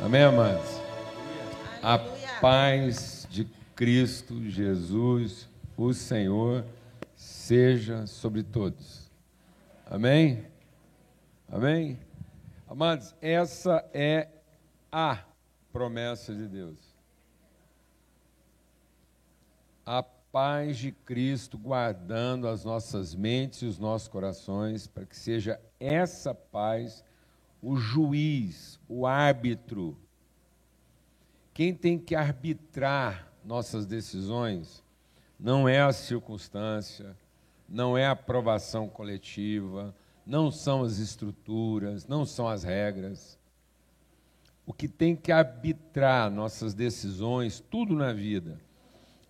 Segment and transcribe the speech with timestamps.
[0.00, 0.68] Amém, amados?
[1.80, 1.98] A
[2.40, 3.44] paz de
[3.76, 6.64] Cristo Jesus, o Senhor,
[7.14, 9.10] seja sobre todos.
[9.86, 10.44] Amém?
[11.48, 11.98] Amém?
[12.68, 14.28] Amados, essa é
[14.90, 15.20] a
[15.72, 16.76] promessa de Deus.
[19.86, 25.60] A paz de Cristo guardando as nossas mentes e os nossos corações, para que seja
[25.78, 27.04] essa paz
[27.64, 29.96] o juiz, o árbitro.
[31.54, 34.84] Quem tem que arbitrar nossas decisões
[35.40, 37.16] não é a circunstância,
[37.66, 39.94] não é a aprovação coletiva,
[40.26, 43.38] não são as estruturas, não são as regras.
[44.66, 48.60] O que tem que arbitrar nossas decisões, tudo na vida,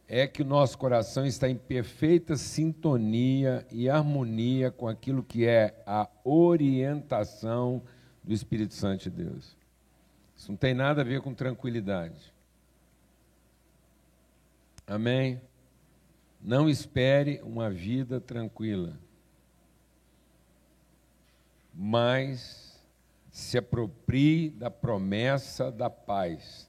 [0.09, 5.81] é que o nosso coração está em perfeita sintonia e harmonia com aquilo que é
[5.87, 7.81] a orientação
[8.25, 9.57] do Espírito Santo de Deus.
[10.37, 12.33] Isso não tem nada a ver com tranquilidade.
[14.87, 15.41] Amém?
[16.41, 18.99] Não espere uma vida tranquila,
[21.73, 22.83] mas
[23.31, 26.69] se aproprie da promessa da paz.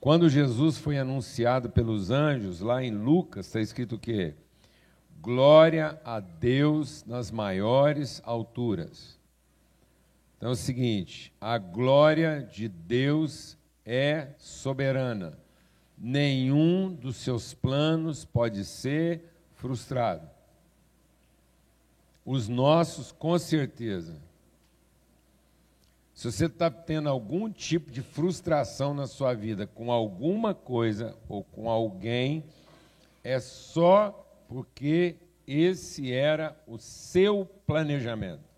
[0.00, 4.34] Quando Jesus foi anunciado pelos anjos, lá em Lucas, está escrito o quê?
[5.20, 9.18] Glória a Deus nas maiores alturas
[10.44, 15.38] então é o seguinte: a glória de Deus é soberana.
[15.96, 19.22] Nenhum dos seus planos pode ser
[19.54, 20.28] frustrado.
[22.26, 24.20] Os nossos, com certeza.
[26.12, 31.42] Se você está tendo algum tipo de frustração na sua vida com alguma coisa ou
[31.42, 32.44] com alguém,
[33.22, 38.53] é só porque esse era o seu planejamento.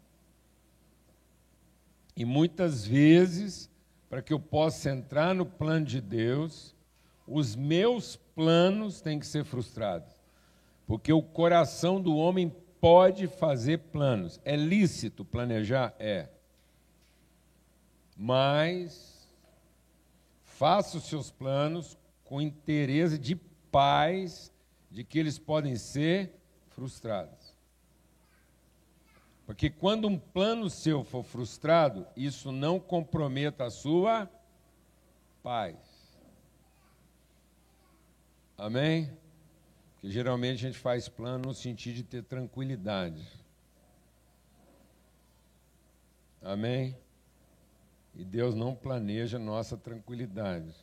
[2.16, 3.70] E muitas vezes,
[4.08, 6.74] para que eu possa entrar no plano de Deus,
[7.28, 10.14] os meus planos têm que ser frustrados.
[10.86, 14.40] Porque o coração do homem pode fazer planos.
[14.44, 15.94] É lícito planejar?
[15.98, 16.28] É.
[18.16, 19.28] Mas
[20.42, 23.36] faça os seus planos com interesse de
[23.70, 24.50] paz
[24.90, 26.32] de que eles podem ser
[26.70, 27.45] frustrados.
[29.46, 34.28] Porque quando um plano seu for frustrado, isso não comprometa a sua
[35.40, 35.76] paz.
[38.58, 39.16] Amém?
[39.94, 43.24] Porque geralmente a gente faz plano no sentido de ter tranquilidade.
[46.42, 46.96] Amém?
[48.16, 50.74] E Deus não planeja nossa tranquilidade.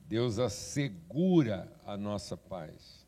[0.00, 2.99] Deus assegura a nossa paz.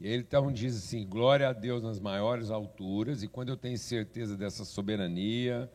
[0.00, 3.78] E ele então diz assim: glória a Deus nas maiores alturas, e quando eu tenho
[3.78, 5.70] certeza dessa soberania,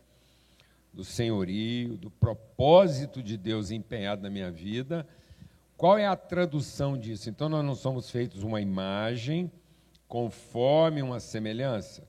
[0.94, 5.08] do senhorio, do propósito de Deus empenhado na minha vida,
[5.78, 7.30] qual é a tradução disso?
[7.30, 9.52] Então nós não somos feitos uma imagem
[10.08, 12.08] conforme uma semelhança.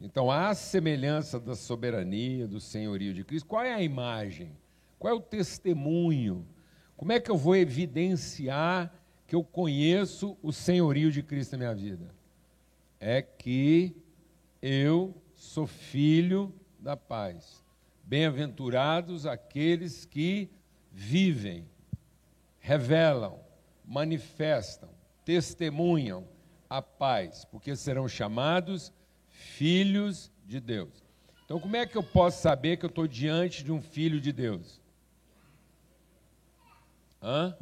[0.00, 4.52] Então, a semelhança da soberania, do senhorio de Cristo, qual é a imagem?
[4.96, 6.46] Qual é o testemunho?
[6.96, 8.92] Como é que eu vou evidenciar
[9.28, 12.14] que eu conheço o senhorio de Cristo na minha vida?
[12.98, 13.94] É que
[14.62, 17.62] eu sou filho da paz.
[18.02, 20.50] Bem-aventurados aqueles que
[20.90, 21.68] vivem,
[22.58, 23.38] revelam,
[23.84, 24.88] manifestam,
[25.26, 26.26] testemunham
[26.68, 28.90] a paz, porque serão chamados
[29.28, 31.04] filhos de Deus.
[31.44, 34.32] Então, como é que eu posso saber que eu estou diante de um filho de
[34.32, 34.80] Deus?
[37.22, 37.54] Hã?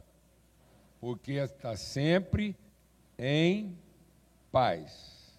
[1.01, 2.57] Porque está sempre
[3.19, 3.77] em
[4.51, 5.39] paz.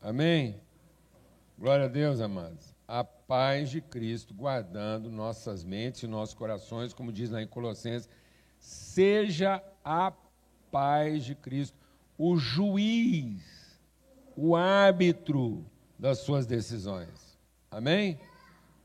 [0.00, 0.60] Amém?
[1.58, 2.74] Glória a Deus, amados.
[2.86, 8.08] A paz de Cristo guardando nossas mentes e nossos corações, como diz lá em Colossenses,
[8.58, 10.12] seja a
[10.70, 11.78] paz de Cristo
[12.18, 13.80] o juiz,
[14.36, 15.64] o árbitro
[15.98, 17.38] das suas decisões.
[17.70, 18.18] Amém?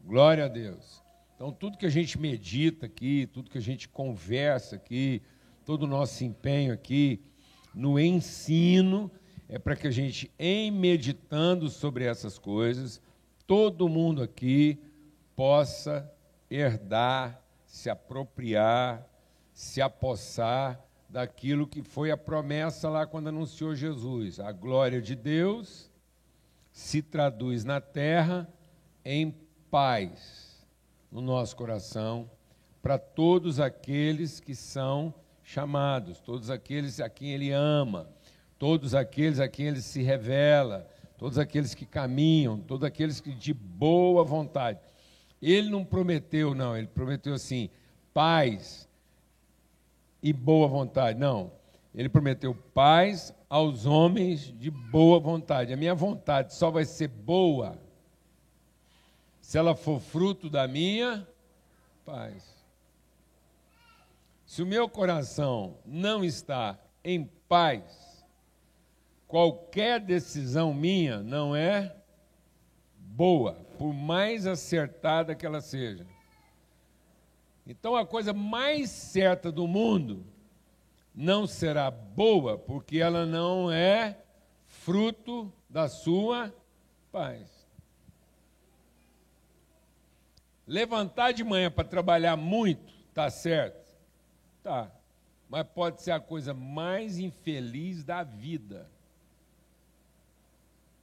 [0.05, 1.03] Glória a Deus.
[1.39, 5.21] Então, tudo que a gente medita aqui, tudo que a gente conversa aqui,
[5.63, 7.21] todo o nosso empenho aqui
[7.73, 9.09] no ensino,
[9.47, 13.01] é para que a gente, em meditando sobre essas coisas,
[13.47, 14.77] todo mundo aqui
[15.33, 16.13] possa
[16.51, 19.07] herdar, se apropriar,
[19.53, 20.77] se apossar
[21.07, 24.41] daquilo que foi a promessa lá quando anunciou Jesus.
[24.41, 25.89] A glória de Deus
[26.69, 28.45] se traduz na terra
[29.05, 29.33] em
[29.71, 30.48] paz
[31.11, 32.29] no nosso coração
[32.81, 35.13] para todos aqueles que são
[35.43, 38.09] chamados, todos aqueles a quem Ele ama,
[38.57, 43.53] todos aqueles a quem Ele se revela, todos aqueles que caminham, todos aqueles que de
[43.53, 44.79] boa vontade.
[45.41, 47.69] Ele não prometeu, não, ele prometeu assim:
[48.13, 48.87] paz
[50.21, 51.19] e boa vontade.
[51.19, 51.51] Não,
[51.93, 55.73] ele prometeu paz aos homens de boa vontade.
[55.73, 57.77] A minha vontade só vai ser boa
[59.49, 61.27] se ela for fruto da minha
[62.05, 62.55] paz.
[64.45, 68.23] Se o meu coração não está em paz,
[69.27, 71.95] qualquer decisão minha não é
[72.95, 76.05] boa, por mais acertada que ela seja.
[77.65, 80.27] Então a coisa mais certa do mundo
[81.11, 84.15] não será boa, porque ela não é
[84.67, 86.53] fruto da sua
[87.11, 87.58] paz.
[90.69, 93.91] Levantar de manhã para trabalhar muito, tá certo?
[94.61, 94.91] Tá.
[95.49, 98.87] Mas pode ser a coisa mais infeliz da vida.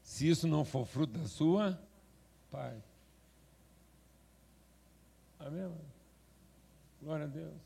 [0.02, 1.76] Se isso não for fruto da sua
[2.48, 2.80] paz.
[5.40, 5.68] Amém?
[7.02, 7.60] Glória a Deus.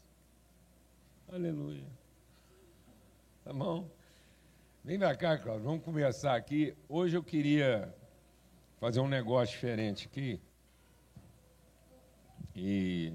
[1.30, 1.86] Aleluia.
[3.44, 3.86] Tá bom?
[4.82, 6.74] Vem pra cá, Cláudio, vamos conversar aqui.
[6.88, 7.94] Hoje eu queria
[8.78, 10.40] fazer um negócio diferente aqui.
[12.62, 13.10] E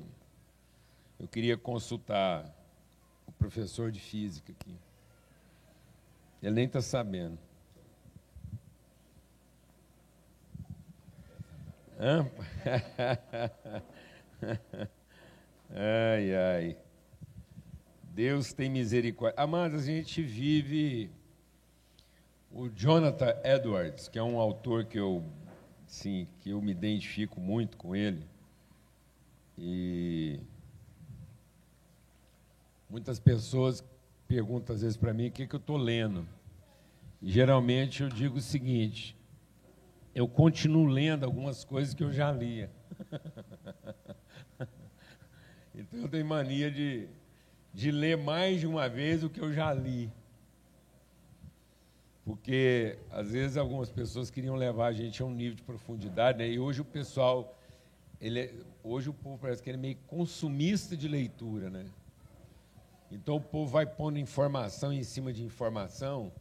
[1.19, 2.51] eu queria consultar
[3.27, 4.75] o professor de física aqui.
[6.41, 7.37] Ele nem está sabendo.
[11.99, 12.25] Hã?
[15.77, 16.77] Ai, ai.
[18.03, 19.41] Deus tem misericórdia.
[19.41, 21.11] Amados, a gente vive.
[22.51, 25.23] O Jonathan Edwards, que é um autor que eu,
[25.85, 28.25] sim, que eu me identifico muito com ele.
[29.57, 30.39] E
[32.89, 33.83] muitas pessoas
[34.27, 36.27] perguntam às vezes para mim o que, que eu estou lendo.
[37.21, 39.17] E geralmente eu digo o seguinte:
[40.13, 42.69] eu continuo lendo algumas coisas que eu já lia.
[45.77, 47.05] Então eu tenho mania de,
[47.73, 50.09] de ler mais de uma vez o que eu já li.
[52.23, 56.49] Porque às vezes algumas pessoas queriam levar a gente a um nível de profundidade, né?
[56.49, 57.59] e hoje o pessoal,
[58.21, 58.53] ele é,
[58.85, 61.85] hoje o povo parece que ele é meio consumista de leitura, né?
[63.11, 66.31] Então o povo vai pondo informação em cima de informação,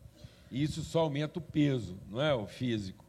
[0.51, 3.05] e isso só aumenta o peso, não é o físico.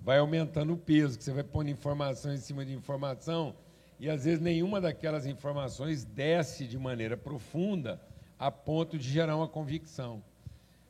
[0.00, 3.54] Vai aumentando o peso, que você vai pondo informação em cima de informação,
[3.98, 8.00] e às vezes nenhuma daquelas informações desce de maneira profunda
[8.38, 10.22] a ponto de gerar uma convicção.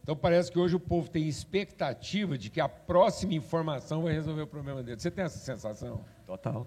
[0.03, 4.43] Então parece que hoje o povo tem expectativa de que a próxima informação vai resolver
[4.43, 5.01] o problema dele.
[5.01, 6.05] Você tem essa sensação?
[6.27, 6.67] Total.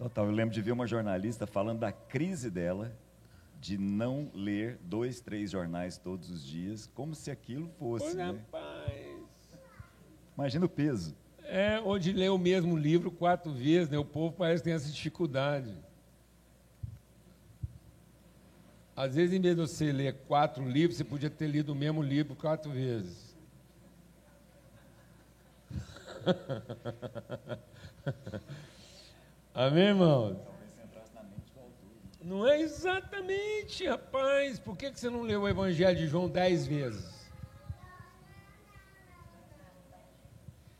[0.00, 0.24] Total.
[0.24, 2.90] Eu lembro de ver uma jornalista falando da crise dela
[3.60, 8.06] de não ler dois, três jornais todos os dias, como se aquilo fosse.
[8.06, 8.24] Pois, né?
[8.24, 9.20] rapaz.
[10.34, 11.14] Imagina o peso.
[11.44, 13.98] É, ou de ler o mesmo livro quatro vezes, né?
[13.98, 15.76] O povo parece que tem essa dificuldade.
[18.96, 22.02] Às vezes, em vez de você ler quatro livros, você podia ter lido o mesmo
[22.02, 23.36] livro quatro vezes.
[29.54, 30.40] Amém, irmão?
[32.22, 34.58] Não é exatamente, rapaz.
[34.58, 37.28] Por que você não leu o Evangelho de João dez vezes?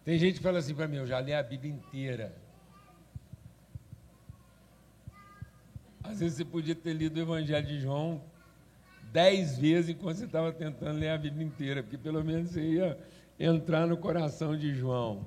[0.05, 2.35] Tem gente que fala assim para mim, eu já li a Bíblia inteira.
[6.03, 8.23] Às vezes você podia ter lido o Evangelho de João
[9.13, 12.99] dez vezes enquanto você estava tentando ler a Bíblia inteira, porque pelo menos você ia
[13.39, 15.27] entrar no coração de João.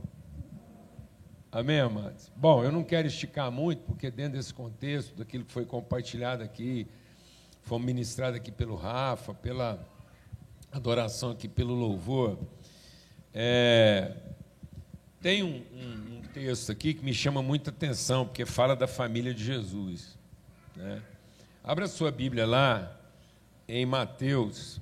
[1.55, 2.31] Amém, amados?
[2.35, 6.87] Bom, eu não quero esticar muito, porque dentro desse contexto, daquilo que foi compartilhado aqui,
[7.61, 9.79] foi ministrado aqui pelo Rafa, pela
[10.71, 12.39] adoração aqui, pelo louvor,
[13.31, 14.15] é,
[15.21, 19.31] tem um, um, um, texto aqui que me chama muita atenção, porque fala da família
[19.31, 20.17] de Jesus.
[20.75, 21.03] Né?
[21.63, 22.99] Abra sua Bíblia lá,
[23.67, 24.81] em Mateus.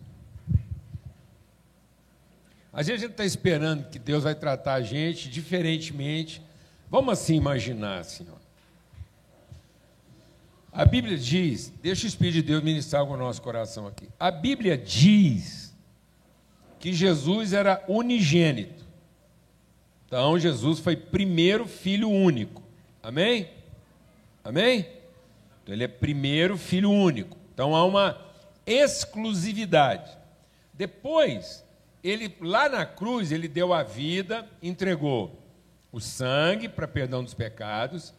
[2.72, 6.42] Às vezes a gente está esperando que Deus vai tratar a gente diferentemente.
[6.92, 8.38] Vamos assim imaginar, Senhor.
[10.74, 14.10] A Bíblia diz, deixa o Espírito de Deus ministrar algo no nosso coração aqui.
[14.20, 15.74] A Bíblia diz
[16.80, 18.84] que Jesus era unigênito.
[20.06, 22.62] Então Jesus foi primeiro filho único.
[23.02, 23.50] Amém?
[24.44, 24.86] Amém?
[25.64, 27.38] Então ele é primeiro filho único.
[27.54, 28.20] Então há uma
[28.66, 30.12] exclusividade.
[30.74, 31.64] Depois,
[32.04, 35.41] ele lá na cruz, ele deu a vida, entregou
[35.92, 38.14] o sangue para perdão dos pecados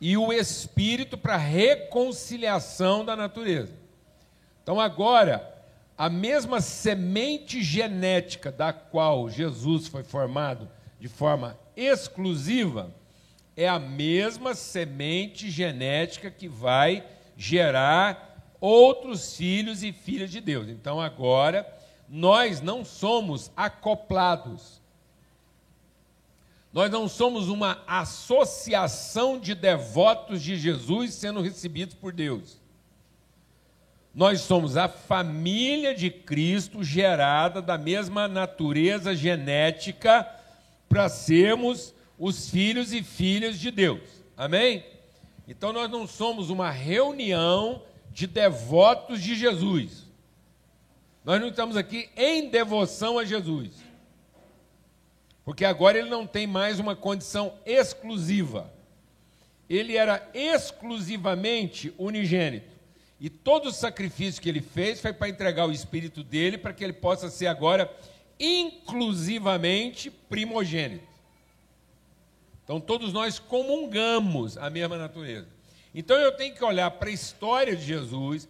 [0.00, 3.72] e o espírito para reconciliação da natureza.
[4.62, 5.54] Então agora,
[5.96, 12.94] a mesma semente genética da qual Jesus foi formado de forma exclusiva,
[13.56, 17.04] é a mesma semente genética que vai
[17.36, 20.68] gerar outros filhos e filhas de Deus.
[20.68, 21.66] Então agora
[22.08, 24.80] nós não somos acoplados.
[26.74, 32.60] Nós não somos uma associação de devotos de Jesus sendo recebidos por Deus.
[34.12, 40.28] Nós somos a família de Cristo gerada da mesma natureza genética
[40.88, 44.02] para sermos os filhos e filhas de Deus.
[44.36, 44.84] Amém?
[45.46, 50.08] Então nós não somos uma reunião de devotos de Jesus.
[51.24, 53.83] Nós não estamos aqui em devoção a Jesus.
[55.44, 58.72] Porque agora ele não tem mais uma condição exclusiva.
[59.68, 62.72] Ele era exclusivamente unigênito.
[63.20, 66.82] E todo o sacrifício que ele fez foi para entregar o espírito dele para que
[66.82, 67.90] ele possa ser agora
[68.38, 71.06] inclusivamente primogênito.
[72.64, 75.48] Então todos nós comungamos a mesma natureza.
[75.94, 78.48] Então eu tenho que olhar para a história de Jesus,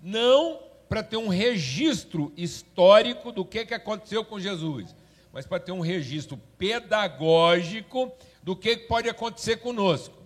[0.00, 4.94] não para ter um registro histórico do que, que aconteceu com Jesus,
[5.36, 8.10] mas para ter um registro pedagógico
[8.42, 10.16] do que, pode acontecer conosco.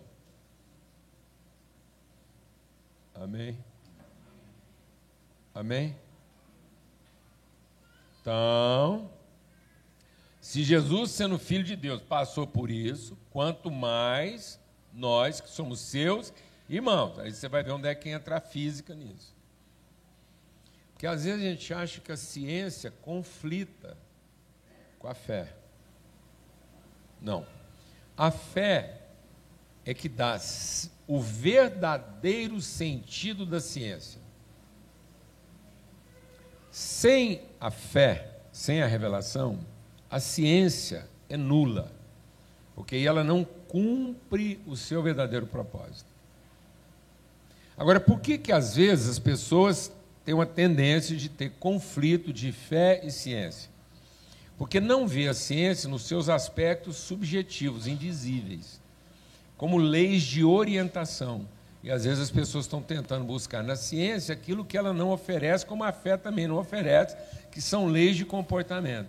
[3.13, 3.59] Amém?
[5.53, 5.97] Amém?
[8.21, 9.11] Então,
[10.41, 14.61] se Jesus, sendo filho de Deus, passou por isso, quanto mais
[14.93, 16.33] nós que somos seus
[16.69, 17.19] irmãos.
[17.19, 19.35] Aí você vai ver onde é que entra a física nisso.
[20.93, 23.99] Porque às vezes a gente acha que a ciência conflita
[25.01, 25.49] com a fé.
[27.21, 27.45] Não.
[28.17, 29.01] A fé
[29.85, 30.39] é que dá
[31.09, 34.21] o verdadeiro sentido da ciência.
[36.71, 39.59] Sem a fé, sem a revelação,
[40.09, 41.91] a ciência é nula,
[42.75, 46.11] porque ela não cumpre o seu verdadeiro propósito.
[47.77, 49.91] Agora, por que que às vezes as pessoas
[50.25, 53.70] têm uma tendência de ter conflito de fé e ciência?
[54.61, 58.79] Porque não vê a ciência nos seus aspectos subjetivos, invisíveis,
[59.57, 61.49] como leis de orientação.
[61.83, 65.65] E às vezes as pessoas estão tentando buscar na ciência aquilo que ela não oferece,
[65.65, 67.17] como a fé também não oferece,
[67.51, 69.09] que são leis de comportamento.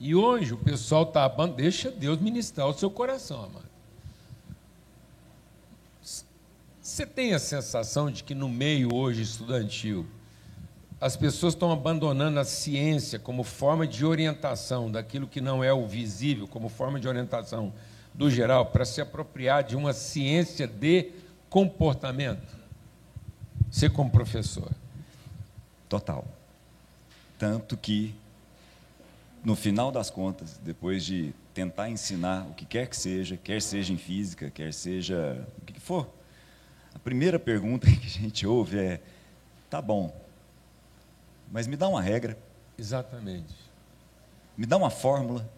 [0.00, 1.60] E hoje o pessoal está abandonando.
[1.60, 3.68] Deixa Deus ministrar o seu coração, amado.
[6.80, 10.06] Você tem a sensação de que no meio hoje estudantil,
[11.00, 15.86] as pessoas estão abandonando a ciência como forma de orientação daquilo que não é o
[15.86, 17.72] visível, como forma de orientação
[18.12, 21.12] do geral, para se apropriar de uma ciência de
[21.48, 22.58] comportamento?
[23.70, 24.70] Você, como professor.
[25.88, 26.24] Total.
[27.38, 28.14] Tanto que
[29.44, 33.92] no final das contas, depois de tentar ensinar o que quer que seja, quer seja
[33.92, 36.08] em física, quer seja o que for,
[36.94, 39.00] a primeira pergunta que a gente ouve é:
[39.70, 40.14] tá bom,
[41.50, 42.38] mas me dá uma regra.
[42.78, 43.54] Exatamente.
[44.56, 45.48] Me dá uma fórmula,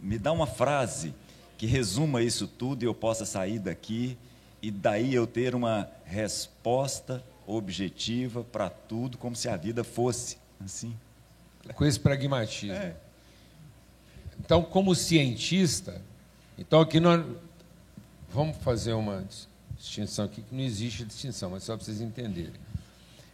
[0.00, 1.14] me dá uma frase
[1.56, 4.18] que resuma isso tudo e eu possa sair daqui
[4.60, 10.96] e daí eu ter uma resposta objetiva para tudo, como se a vida fosse assim.
[11.74, 12.74] Com esse pragmatismo.
[12.74, 12.96] É.
[14.40, 16.00] Então, como cientista,
[16.58, 17.24] então aqui nós
[18.28, 19.24] vamos fazer uma
[19.76, 22.60] distinção aqui que não existe distinção, mas só para vocês entenderem.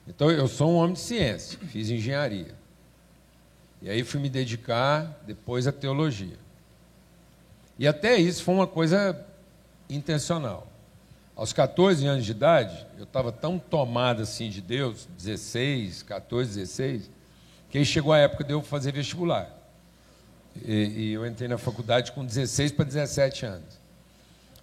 [0.08, 2.54] Então, eu sou um homem de ciência, fiz engenharia.
[3.82, 6.38] E aí fui me dedicar depois à teologia.
[7.78, 9.24] E até isso foi uma coisa
[9.88, 10.66] intencional.
[11.36, 17.10] Aos 14 anos de idade, eu estava tão tomado assim de Deus, 16, 14, 16,
[17.70, 19.48] que aí chegou a época de eu fazer vestibular.
[20.64, 23.78] E, e eu entrei na faculdade com 16 para 17 anos.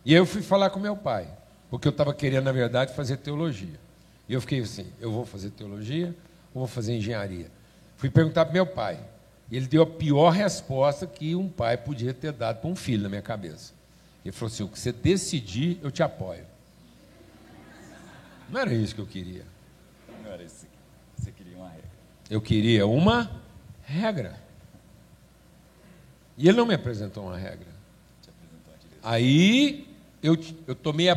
[0.04, 1.30] E aí eu fui falar com meu pai,
[1.70, 3.85] porque eu estava querendo, na verdade, fazer teologia.
[4.28, 6.16] E eu fiquei assim: eu vou fazer teologia
[6.54, 7.52] ou vou fazer engenharia?
[7.98, 9.00] Fui perguntar para meu pai.
[9.50, 13.04] E ele deu a pior resposta que um pai podia ter dado para um filho
[13.04, 13.74] na minha cabeça.
[14.24, 16.46] Ele falou assim: o que você decidir, eu te apoio.
[18.50, 19.46] Não era isso que eu queria.
[20.24, 20.66] Não era isso.
[21.18, 21.90] Você queria uma regra.
[22.30, 23.42] Eu queria uma
[23.84, 24.40] regra.
[26.38, 27.68] E ele não me apresentou uma regra.
[29.02, 29.88] Aí
[30.22, 30.36] eu,
[30.68, 31.16] eu tomei a,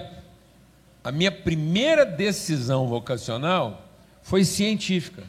[1.09, 3.83] a minha primeira decisão vocacional
[4.21, 5.23] foi científica.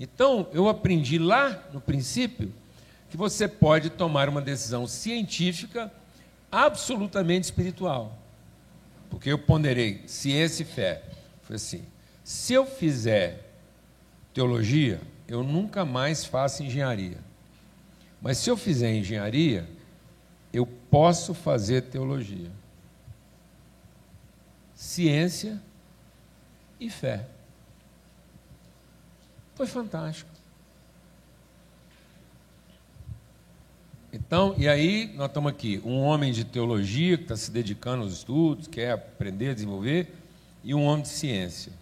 [0.00, 2.52] Então eu aprendi lá no princípio
[3.08, 5.92] que você pode tomar uma decisão científica
[6.50, 8.18] absolutamente espiritual.
[9.08, 11.04] Porque eu ponderei ciência e fé.
[11.44, 11.84] Foi assim:
[12.24, 13.52] se eu fizer
[14.34, 17.18] teologia, eu nunca mais faço engenharia.
[18.20, 19.68] Mas se eu fizer engenharia,
[20.52, 22.50] eu posso fazer teologia,
[24.76, 25.60] ciência
[26.78, 27.26] e fé.
[29.54, 30.30] Foi fantástico.
[34.12, 38.12] Então, e aí nós estamos aqui, um homem de teologia que está se dedicando aos
[38.12, 40.12] estudos, quer aprender, desenvolver,
[40.62, 41.72] e um homem de ciência.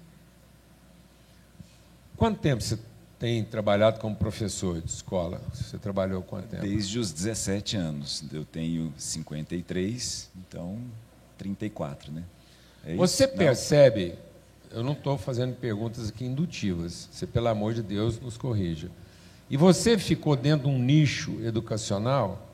[2.17, 2.79] Quanto tempo você
[3.19, 5.41] tem trabalhado como professor de escola?
[5.53, 6.63] Você trabalhou quanto tempo?
[6.63, 8.25] Desde os 17 anos.
[8.33, 10.79] Eu tenho 53, então
[11.39, 12.25] 34, né?
[12.87, 14.14] É você percebe,
[14.71, 18.91] eu não estou fazendo perguntas aqui indutivas, você, pelo amor de Deus, nos corrija.
[19.49, 22.49] E você ficou dentro de um nicho educacional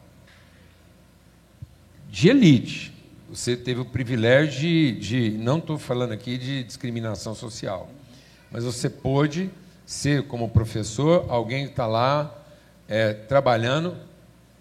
[2.08, 2.92] de elite.
[3.28, 7.88] Você teve o privilégio de, de não estou falando aqui de discriminação social,
[8.50, 9.50] mas você pôde
[9.86, 12.36] ser, como professor, alguém que está lá
[12.88, 13.96] é, trabalhando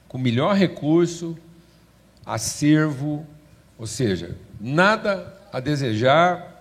[0.08, 1.38] com o melhor recurso,
[2.26, 3.26] acervo,
[3.78, 6.60] ou seja, nada a desejar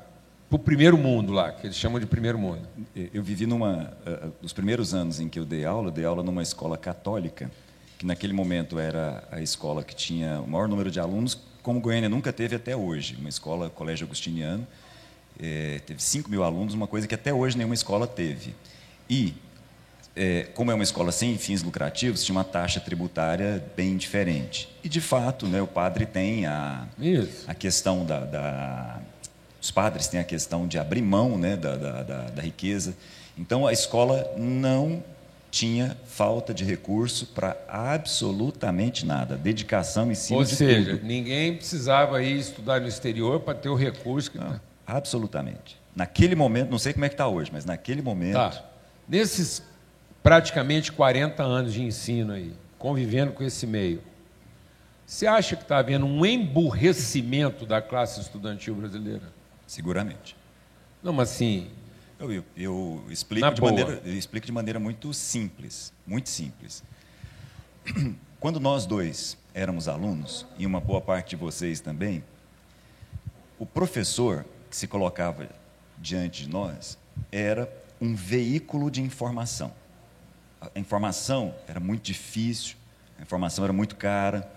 [0.48, 2.66] para o primeiro mundo lá, que eles chamam de primeiro mundo.
[3.12, 3.92] Eu vivi numa.
[4.06, 7.50] Uh, os primeiros anos em que eu dei aula, eu dei aula numa escola católica,
[7.98, 12.08] que naquele momento era a escola que tinha o maior número de alunos, como Goiânia
[12.08, 13.16] nunca teve até hoje.
[13.18, 14.66] Uma escola, Colégio Agustiniano,
[15.38, 18.54] é, teve 5 mil alunos, uma coisa que até hoje nenhuma escola teve.
[19.08, 19.34] E,
[20.18, 24.68] é, como é uma escola sem fins lucrativos, tinha uma taxa tributária bem diferente.
[24.82, 26.88] E, de fato, né, o padre tem a,
[27.46, 29.00] a questão da, da
[29.60, 32.96] os padres têm a questão de abrir mão né, da, da, da, da riqueza.
[33.36, 35.02] Então, a escola não
[35.50, 41.06] tinha falta de recurso para absolutamente nada, dedicação em cima Ou de seja, tudo.
[41.06, 44.32] ninguém precisava ir estudar no exterior para ter o recurso.
[44.32, 44.38] Que...
[44.38, 45.78] Não, absolutamente.
[45.94, 48.34] Naquele momento, não sei como é que está hoje, mas naquele momento.
[48.34, 48.64] Tá.
[49.08, 49.62] Nesses
[50.28, 54.02] praticamente 40 anos de ensino aí, convivendo com esse meio,
[55.06, 59.32] você acha que está havendo um emburrecimento da classe estudantil brasileira?
[59.66, 60.36] Seguramente.
[61.02, 61.70] Não, mas assim.
[62.20, 65.94] Eu, eu, eu explico, de maneira, explico de maneira muito simples.
[66.06, 66.84] Muito simples.
[68.38, 72.22] Quando nós dois éramos alunos, e uma boa parte de vocês também,
[73.58, 75.48] o professor que se colocava
[75.96, 76.98] diante de nós
[77.32, 77.66] era
[77.98, 79.72] um veículo de informação.
[80.60, 82.76] A informação era muito difícil,
[83.18, 84.50] a informação era muito cara.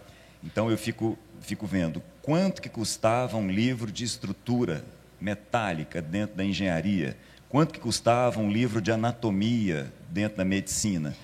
[0.43, 4.83] Então eu fico, fico vendo quanto que custava um livro de estrutura
[5.19, 11.15] metálica dentro da engenharia, quanto que custava um livro de anatomia dentro da medicina.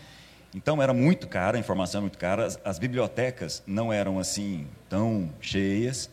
[0.54, 4.68] Então era muito caro, a informação era muito cara, as, as bibliotecas não eram assim
[4.90, 6.10] tão cheias.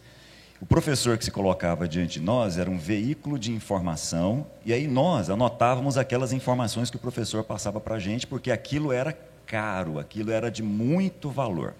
[0.60, 4.86] O professor que se colocava diante de nós era um veículo de informação, e aí
[4.86, 9.12] nós anotávamos aquelas informações que o professor passava para a gente, porque aquilo era
[9.44, 11.74] caro, aquilo era de muito valor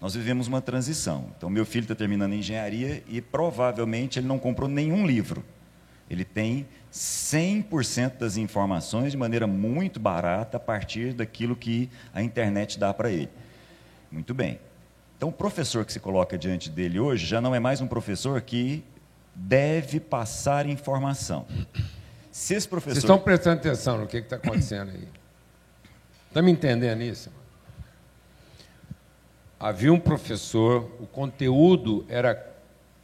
[0.00, 1.26] nós vivemos uma transição.
[1.36, 5.44] Então, meu filho está terminando engenharia e provavelmente ele não comprou nenhum livro.
[6.08, 12.78] Ele tem 100% das informações de maneira muito barata a partir daquilo que a internet
[12.78, 13.28] dá para ele.
[14.10, 14.60] Muito bem.
[15.16, 18.40] Então, o professor que se coloca diante dele hoje já não é mais um professor
[18.40, 18.84] que
[19.34, 21.46] deve passar informação.
[22.30, 22.94] Se esse professor...
[22.94, 25.08] Vocês estão prestando atenção no que está acontecendo aí?
[26.28, 27.30] Estão me entendendo isso?
[29.58, 32.54] havia um professor, o conteúdo era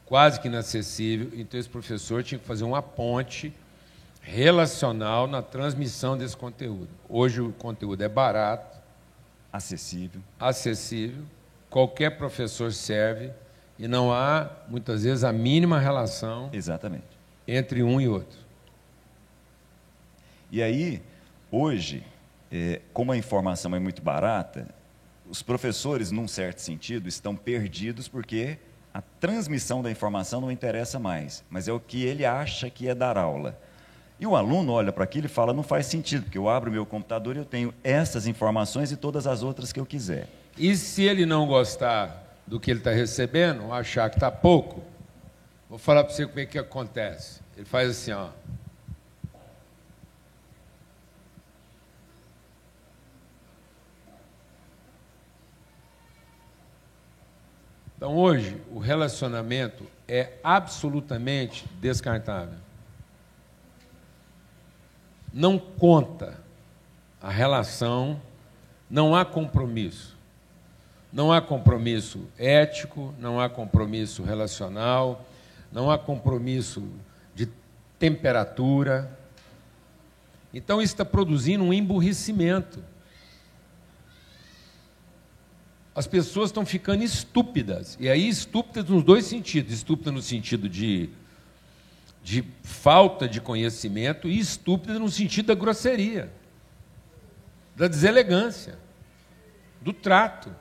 [0.07, 3.53] quase que inacessível, então esse professor tinha que fazer uma ponte
[4.21, 6.89] relacional na transmissão desse conteúdo.
[7.09, 8.79] Hoje o conteúdo é barato,
[9.53, 11.25] acessível, acessível,
[11.73, 13.33] qualquer professor serve
[13.79, 17.03] e não há muitas vezes a mínima relação Exatamente.
[17.49, 18.39] entre um e outro.
[20.51, 21.03] E aí,
[21.51, 22.05] hoje,
[22.53, 24.69] é, como a informação é muito barata,
[25.29, 28.59] os professores, num certo sentido, estão perdidos porque
[28.93, 32.95] a transmissão da informação não interessa mais, mas é o que ele acha que é
[32.95, 33.59] dar aula.
[34.21, 36.85] E o aluno olha para aquilo e fala: não faz sentido, porque eu abro meu
[36.85, 40.29] computador e eu tenho essas informações e todas as outras que eu quiser.
[40.57, 44.83] E se ele não gostar do que ele está recebendo, achar que está pouco,
[45.69, 47.41] vou falar para você como é que acontece.
[47.57, 48.29] Ele faz assim, ó.
[57.97, 62.59] Então, hoje, o relacionamento é absolutamente descartável.
[65.33, 66.37] Não conta
[67.21, 68.21] a relação,
[68.91, 70.12] não há compromisso.
[71.13, 75.27] Não há compromisso ético, não há compromisso relacional,
[75.71, 76.83] não há compromisso
[77.35, 77.49] de
[77.99, 79.19] temperatura.
[80.55, 82.83] Então, isso está produzindo um emburrecimento.
[85.95, 87.97] as pessoas estão ficando estúpidas.
[88.01, 91.11] E aí, estúpidas nos dois sentidos: estúpida no sentido de,
[92.23, 96.33] de falta de conhecimento, e estúpida no sentido da grosseria,
[97.77, 98.79] da deselegância,
[99.81, 100.55] do trato.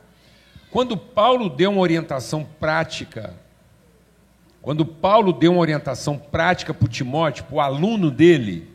[0.72, 3.36] Quando Paulo deu uma orientação prática,
[4.62, 8.72] quando Paulo deu uma orientação prática para o Timóteo, para o aluno dele,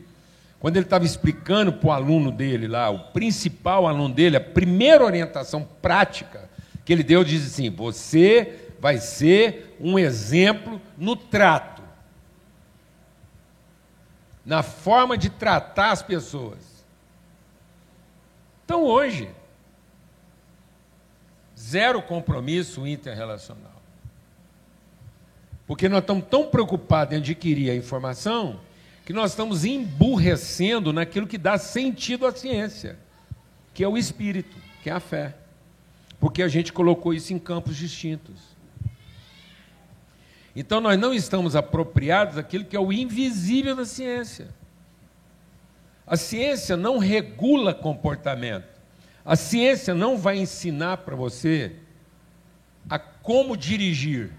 [0.59, 5.03] quando ele estava explicando para o aluno dele lá, o principal aluno dele, a primeira
[5.03, 6.47] orientação prática
[6.85, 11.81] que ele deu, diz assim: você vai ser um exemplo no trato,
[14.45, 16.85] na forma de tratar as pessoas.
[18.65, 19.29] Então hoje,
[21.69, 23.81] zero compromisso interrelacional.
[25.65, 28.59] Porque nós estamos tão preocupados em adquirir a informação
[29.05, 32.97] que nós estamos emburrecendo naquilo que dá sentido à ciência,
[33.73, 35.35] que é o espírito, que é a fé.
[36.19, 38.41] Porque a gente colocou isso em campos distintos.
[40.55, 44.47] Então nós não estamos apropriados daquilo que é o invisível da ciência.
[46.05, 48.76] A ciência não regula comportamento.
[49.27, 51.75] A ciência não vai ensinar para você
[52.89, 54.31] a como dirigir.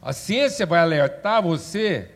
[0.00, 2.12] A ciência vai alertar você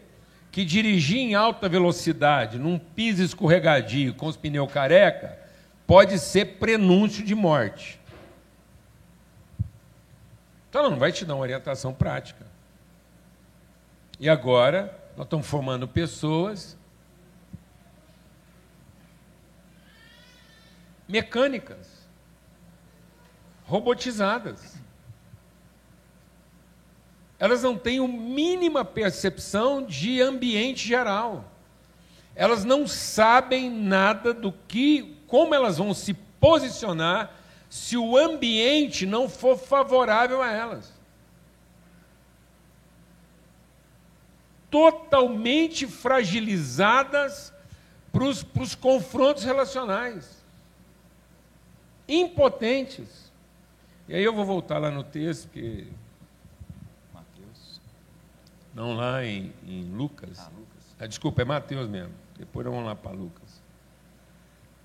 [0.53, 5.37] que dirigir em alta velocidade, num piso escorregadio, com os pneus careca,
[5.89, 7.99] pode ser prenúncio de morte.
[10.71, 12.47] Então, ela não vai te dar uma orientação prática.
[14.21, 16.77] E agora, nós estamos formando pessoas
[21.09, 22.09] mecânicas,
[23.65, 24.83] robotizadas
[27.43, 31.45] elas não têm a mínima percepção de ambiente geral.
[32.37, 37.35] Elas não sabem nada do que, como elas vão se posicionar
[37.69, 40.93] se o ambiente não for favorável a elas.
[44.71, 47.53] Totalmente fragilizadas
[48.13, 50.42] para os confrontos relacionais.
[52.15, 53.33] Impotentes.
[54.09, 55.91] E aí eu vou voltar lá no texto, que
[58.75, 60.39] não lá em, em Lucas.
[60.39, 60.97] Ah, Lucas.
[60.99, 62.13] Ah, desculpa, é Mateus mesmo.
[62.39, 63.63] Depois vamos lá para Lucas.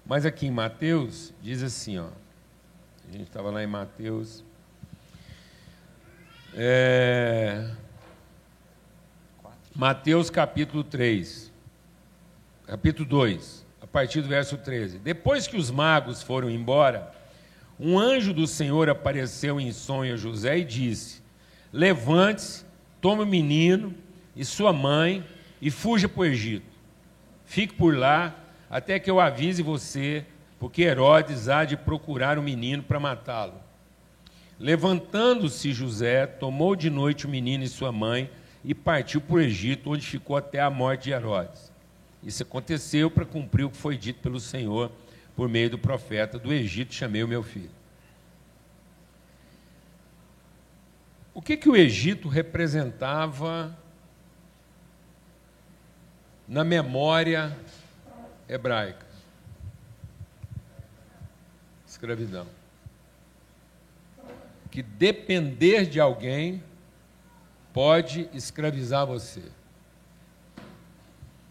[0.06, 2.10] Mas aqui em Mateus diz assim, ó.
[3.08, 4.44] A gente estava lá em Mateus.
[6.54, 7.70] É,
[9.74, 11.52] Mateus capítulo 3.
[12.66, 15.00] Capítulo 2, a partir do verso 13.
[15.00, 17.14] Depois que os magos foram embora,
[17.80, 21.22] um anjo do Senhor apareceu em sonho a José e disse:
[21.72, 22.66] Levante-se
[23.00, 23.94] tome o menino
[24.36, 25.24] e sua mãe
[25.62, 26.66] e fuja para o Egito.
[27.46, 28.36] Fique por lá
[28.70, 30.26] até que eu avise você,
[30.60, 33.54] porque Herodes há de procurar o menino para matá-lo.
[34.60, 38.30] Levantando-se José, tomou de noite o menino e sua mãe
[38.66, 41.72] e partiu para o Egito, onde ficou até a morte de Herodes.
[42.24, 44.92] Isso aconteceu para cumprir o que foi dito pelo Senhor
[45.38, 47.70] por meio do profeta: Do Egito chamei o meu filho.
[51.32, 53.78] O que, que o Egito representava
[56.48, 57.56] na memória
[58.50, 59.06] hebraica?
[61.86, 62.48] Escravidão.
[64.72, 66.64] Que depender de alguém
[67.72, 69.44] pode escravizar você.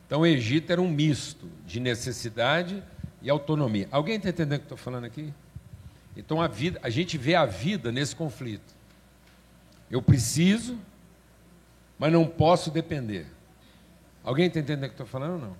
[0.06, 2.95] Então, o Egito era um misto de necessidade e
[3.28, 3.88] autonomia.
[3.90, 5.32] Alguém está entendendo o que estou falando aqui?
[6.16, 8.74] Então, a, vida, a gente vê a vida nesse conflito.
[9.90, 10.78] Eu preciso,
[11.98, 13.26] mas não posso depender.
[14.24, 15.56] Alguém está entendendo o que estou falando ou não?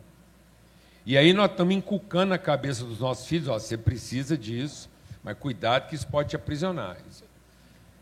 [1.05, 4.91] E aí nós estamos inculcando na cabeça dos nossos filhos, ó, você precisa disso,
[5.23, 6.97] mas cuidado que isso pode te aprisionar.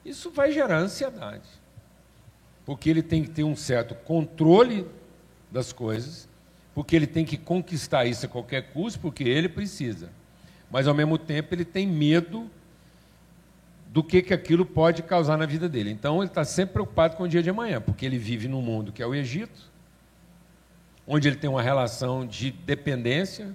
[0.05, 1.49] Isso vai gerar ansiedade.
[2.65, 4.87] Porque ele tem que ter um certo controle
[5.51, 6.27] das coisas,
[6.75, 10.11] porque ele tem que conquistar isso a qualquer custo, porque ele precisa.
[10.71, 12.51] Mas ao mesmo tempo ele tem medo
[13.87, 15.91] do que, que aquilo pode causar na vida dele.
[15.91, 18.91] Então ele está sempre preocupado com o dia de amanhã, porque ele vive num mundo
[18.91, 19.71] que é o Egito,
[21.07, 23.55] onde ele tem uma relação de dependência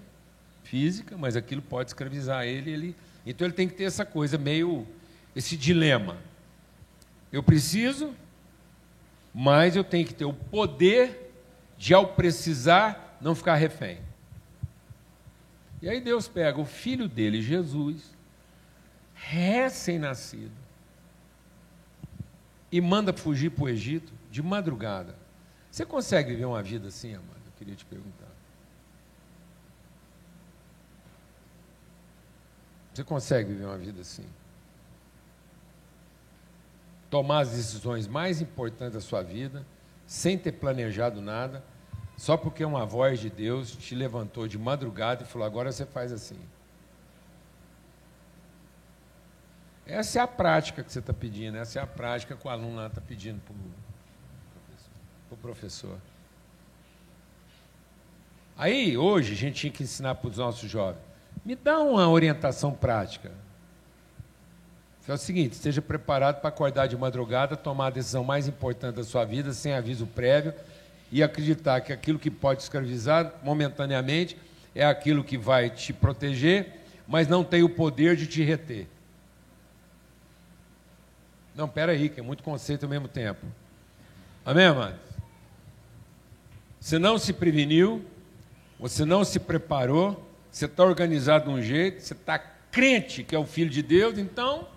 [0.63, 2.95] física, mas aquilo pode escravizar ele, ele.
[3.25, 4.87] Então ele tem que ter essa coisa meio
[5.35, 6.17] esse dilema.
[7.33, 8.13] Eu preciso,
[9.33, 11.33] mas eu tenho que ter o poder
[11.77, 13.99] de ao precisar não ficar refém.
[15.81, 18.13] E aí Deus pega o filho dele, Jesus,
[19.13, 20.51] recém-nascido,
[22.71, 25.15] e manda fugir para o Egito de madrugada.
[25.71, 27.41] Você consegue viver uma vida assim, amado?
[27.45, 28.27] Eu queria te perguntar.
[32.93, 34.25] Você consegue viver uma vida assim?
[37.09, 39.65] Tomar as decisões mais importantes da sua vida,
[40.05, 41.63] sem ter planejado nada,
[42.19, 46.11] só porque uma voz de Deus te levantou de madrugada e falou: agora você faz
[46.11, 46.37] assim.
[49.87, 52.85] Essa é a prática que você está pedindo, essa é a prática que o aluno
[52.85, 53.55] está pedindo para
[55.33, 55.97] o professor.
[58.57, 61.01] Aí, hoje, a gente tinha que ensinar para os nossos jovens.
[61.45, 63.31] Me dá uma orientação prática.
[65.07, 69.05] É o seguinte: esteja preparado para acordar de madrugada, tomar a decisão mais importante da
[69.05, 70.53] sua vida, sem aviso prévio,
[71.11, 74.37] e acreditar que aquilo que pode escravizar momentaneamente
[74.75, 78.87] é aquilo que vai te proteger, mas não tem o poder de te reter.
[81.55, 83.45] Não, pera aí, que é muito conceito ao mesmo tempo.
[84.45, 84.99] Amém, amados?
[86.79, 88.05] Você não se preveniu,
[88.79, 93.39] você não se preparou, você está organizado de um jeito, você está crente que é
[93.39, 94.67] o Filho de Deus, então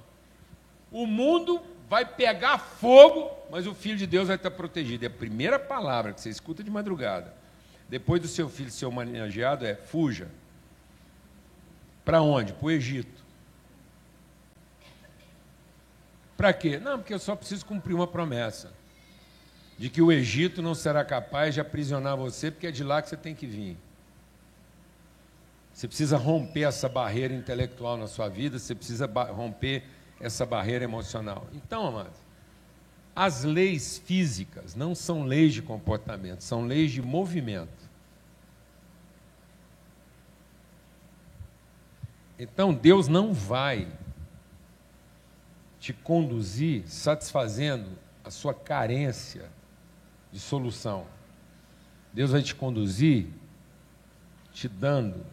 [0.90, 5.04] o mundo vai pegar fogo, mas o Filho de Deus vai estar protegido.
[5.04, 7.34] É a primeira palavra que você escuta de madrugada.
[7.86, 10.28] Depois do seu filho ser homenageado, é fuja.
[12.02, 12.54] Para onde?
[12.54, 13.22] Para o Egito.
[16.34, 16.78] Para quê?
[16.78, 18.72] Não, porque eu só preciso cumprir uma promessa.
[19.76, 23.10] De que o Egito não será capaz de aprisionar você, porque é de lá que
[23.10, 23.76] você tem que vir.
[25.74, 29.84] Você precisa romper essa barreira intelectual na sua vida, você precisa romper
[30.18, 31.46] essa barreira emocional.
[31.52, 32.21] Então, amados,
[33.14, 37.90] as leis físicas não são leis de comportamento, são leis de movimento.
[42.38, 43.86] Então, Deus não vai
[45.78, 47.90] te conduzir satisfazendo
[48.24, 49.48] a sua carência
[50.32, 51.06] de solução.
[52.12, 53.26] Deus vai te conduzir
[54.52, 55.24] te dando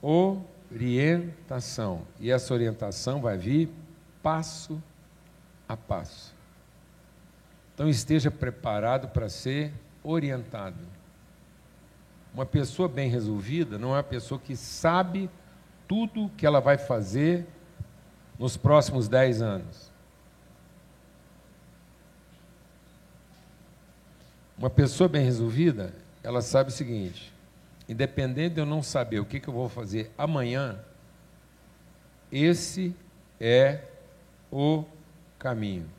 [0.00, 2.06] orientação.
[2.20, 3.68] E essa orientação vai vir
[4.22, 4.80] passo
[5.68, 6.37] a passo.
[7.78, 10.80] Então esteja preparado para ser orientado.
[12.34, 15.30] Uma pessoa bem resolvida não é uma pessoa que sabe
[15.86, 17.46] tudo o que ela vai fazer
[18.36, 19.92] nos próximos dez anos.
[24.58, 27.32] Uma pessoa bem resolvida, ela sabe o seguinte:
[27.88, 30.80] independente de eu não saber o que, que eu vou fazer amanhã,
[32.32, 32.92] esse
[33.38, 33.84] é
[34.50, 34.84] o
[35.38, 35.97] caminho.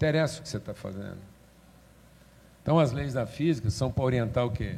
[0.00, 1.18] Interessa o que você está fazendo.
[2.62, 4.76] Então, as leis da física são para orientar o quê?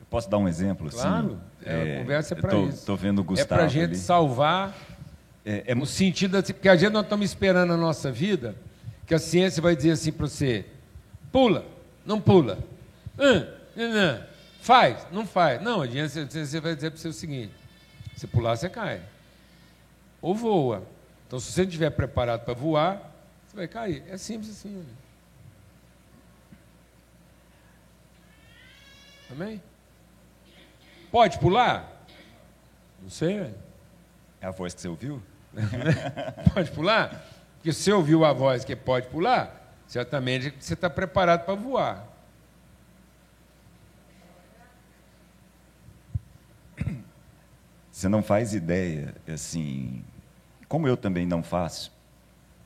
[0.00, 0.88] Eu posso dar um exemplo?
[0.88, 1.68] Claro, assim?
[1.68, 2.78] é, a conversa é para isso.
[2.78, 3.96] Estou vendo o Gustavo É para a gente ali.
[3.96, 4.74] salvar,
[5.44, 8.56] é, é, no sentido assim, porque a gente não estamos esperando a nossa vida,
[9.06, 10.64] que a ciência vai dizer assim para você,
[11.30, 11.62] pula,
[12.06, 12.60] não pula.
[13.18, 14.22] Hum, hum,
[14.62, 15.60] faz, não faz.
[15.60, 17.52] Não, a ciência vai dizer para você o seguinte:
[18.16, 19.02] se pular, você cai.
[20.22, 20.82] Ou voa.
[21.26, 23.11] Então, se você não estiver preparado para voar,
[23.52, 24.02] você vai cair.
[24.08, 24.84] É simples assim.
[29.30, 29.62] Amém?
[31.10, 32.06] Pode pular?
[33.02, 33.54] Não sei.
[34.40, 35.22] É a voz que você ouviu?
[36.54, 37.26] pode pular?
[37.56, 42.08] Porque se você ouviu a voz que pode pular, certamente você está preparado para voar.
[47.90, 50.02] Você não faz ideia, assim,
[50.66, 51.92] como eu também não faço,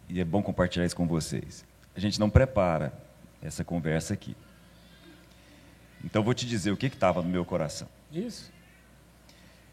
[0.08, 1.64] e é bom compartilhar isso com vocês.
[1.94, 2.92] A gente não prepara
[3.42, 4.36] essa conversa aqui.
[6.04, 7.88] Então, vou te dizer o que estava no meu coração.
[8.12, 8.52] Isso.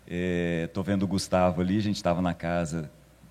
[0.07, 2.89] Estou é, vendo o Gustavo ali, a gente estava na casa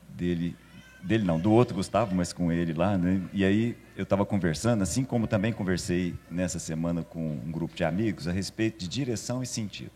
[0.08, 0.56] dele
[1.02, 3.20] dele não, do outro Gustavo, mas com ele lá, né?
[3.32, 7.84] E aí eu estava conversando, assim como também conversei nessa semana com um grupo de
[7.84, 9.90] amigos a respeito de direção e sentido.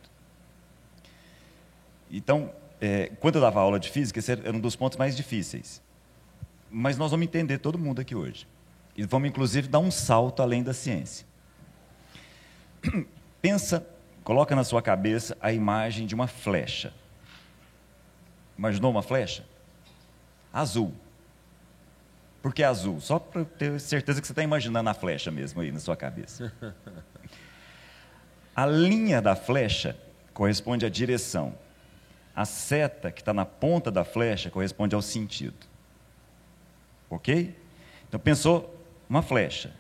[2.11, 5.81] Então, é, quando eu dava aula de física, esse era um dos pontos mais difíceis.
[6.79, 8.47] Mas nós vamos entender todo mundo aqui hoje.
[8.95, 11.27] E vamos, inclusive, dar um salto além da ciência.
[13.41, 13.87] Pensa,
[14.23, 16.93] coloca na sua cabeça a imagem de uma flecha.
[18.59, 19.47] Imaginou uma flecha?
[20.53, 20.93] azul.
[22.43, 23.01] Por que azul?
[23.01, 26.53] Só para ter certeza que você está imaginando a flecha mesmo aí na sua cabeça.
[28.55, 29.97] A linha da flecha
[30.35, 31.55] corresponde à direção.
[32.35, 35.76] A seta que está na ponta da flecha corresponde ao sentido.
[37.11, 37.57] Ok?
[38.09, 38.75] Então pensou
[39.09, 39.73] uma flecha.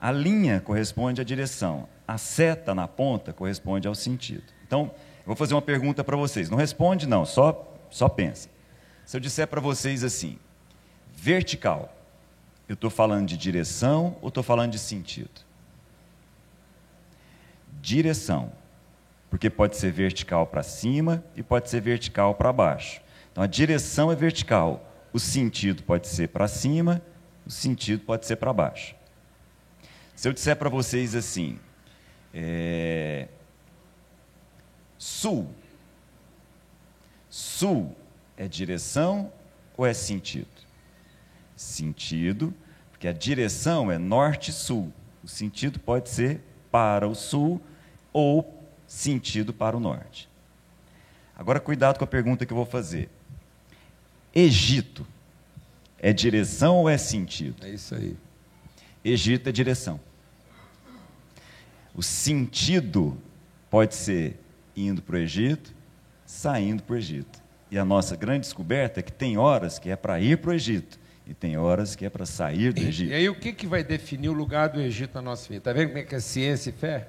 [0.00, 1.88] A linha corresponde à direção.
[2.06, 4.44] A seta na ponta corresponde ao sentido.
[4.66, 6.48] Então, eu vou fazer uma pergunta para vocês.
[6.48, 8.48] Não responde, não, só, só pensa.
[9.04, 10.38] Se eu disser para vocês assim,
[11.14, 11.94] vertical,
[12.68, 15.30] eu estou falando de direção ou estou falando de sentido?
[17.80, 18.52] Direção.
[19.30, 23.00] porque pode ser vertical para cima e pode ser vertical para baixo.
[23.30, 27.02] Então a direção é vertical, o sentido pode ser para cima,
[27.46, 28.94] o sentido pode ser para baixo.
[30.14, 31.58] Se eu disser para vocês assim,
[32.32, 33.28] é,
[34.98, 35.48] sul,
[37.28, 37.96] sul
[38.36, 39.32] é direção
[39.76, 40.48] ou é sentido?
[41.56, 42.54] Sentido,
[42.90, 44.92] porque a direção é norte-sul.
[45.22, 47.60] O sentido pode ser para o sul
[48.12, 50.28] ou sentido para o norte.
[51.36, 53.08] Agora, cuidado com a pergunta que eu vou fazer.
[54.34, 55.06] Egito
[55.98, 57.66] é direção ou é sentido?
[57.66, 58.16] É isso aí.
[59.04, 60.00] Egito é direção.
[61.94, 63.20] O sentido
[63.68, 64.36] pode ser
[64.76, 65.74] indo para o Egito,
[66.24, 67.40] saindo para o Egito.
[67.70, 70.54] E a nossa grande descoberta é que tem horas que é para ir para o
[70.54, 73.10] Egito e tem horas que é para sair do Egito.
[73.10, 75.58] E aí o que, que vai definir o lugar do Egito na nossa vida?
[75.58, 77.08] Está vendo como é que é ciência e fé?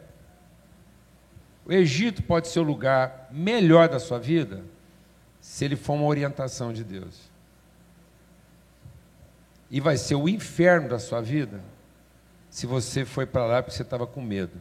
[1.66, 4.64] O Egito pode ser o lugar melhor da sua vida
[5.42, 7.30] se ele for uma orientação de Deus.
[9.70, 11.62] E vai ser o inferno da sua vida
[12.50, 14.58] se você foi para lá porque você estava com medo.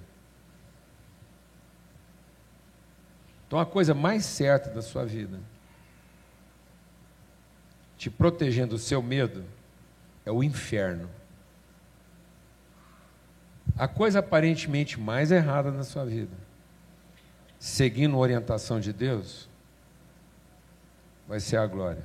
[3.46, 5.38] Então a coisa mais certa da sua vida,
[7.98, 9.44] te protegendo do seu medo,
[10.24, 11.10] é o inferno.
[13.76, 16.50] A coisa aparentemente mais errada na sua vida
[17.60, 19.46] seguindo a orientação de Deus,
[21.30, 22.04] vai ser a glória.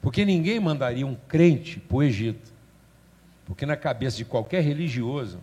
[0.00, 2.52] Porque ninguém mandaria um crente para o Egito.
[3.44, 5.40] Porque na cabeça de qualquer religioso,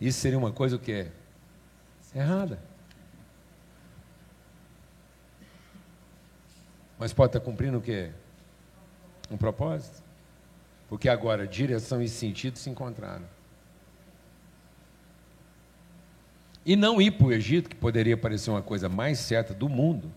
[0.00, 1.12] isso seria uma coisa que é
[2.14, 2.58] errada.
[6.98, 8.10] Mas pode estar cumprindo o que?
[9.30, 10.02] Um propósito.
[10.88, 13.37] Porque agora direção e sentido se encontraram.
[16.68, 20.12] E não ir para o Egito, que poderia parecer uma coisa mais certa do mundo,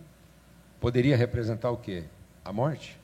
[0.82, 2.04] poderia representar o quê?
[2.44, 3.00] A morte.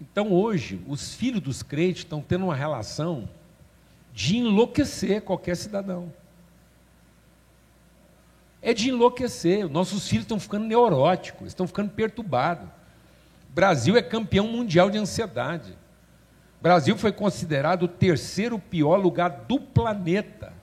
[0.00, 3.28] Então hoje, os filhos dos crentes estão tendo uma relação
[4.12, 6.12] de enlouquecer qualquer cidadão.
[8.60, 9.68] É de enlouquecer.
[9.68, 12.68] Nossos filhos estão ficando neuróticos, estão ficando perturbados.
[13.50, 15.78] Brasil é campeão mundial de ansiedade.
[16.60, 20.60] Brasil foi considerado o terceiro pior lugar do planeta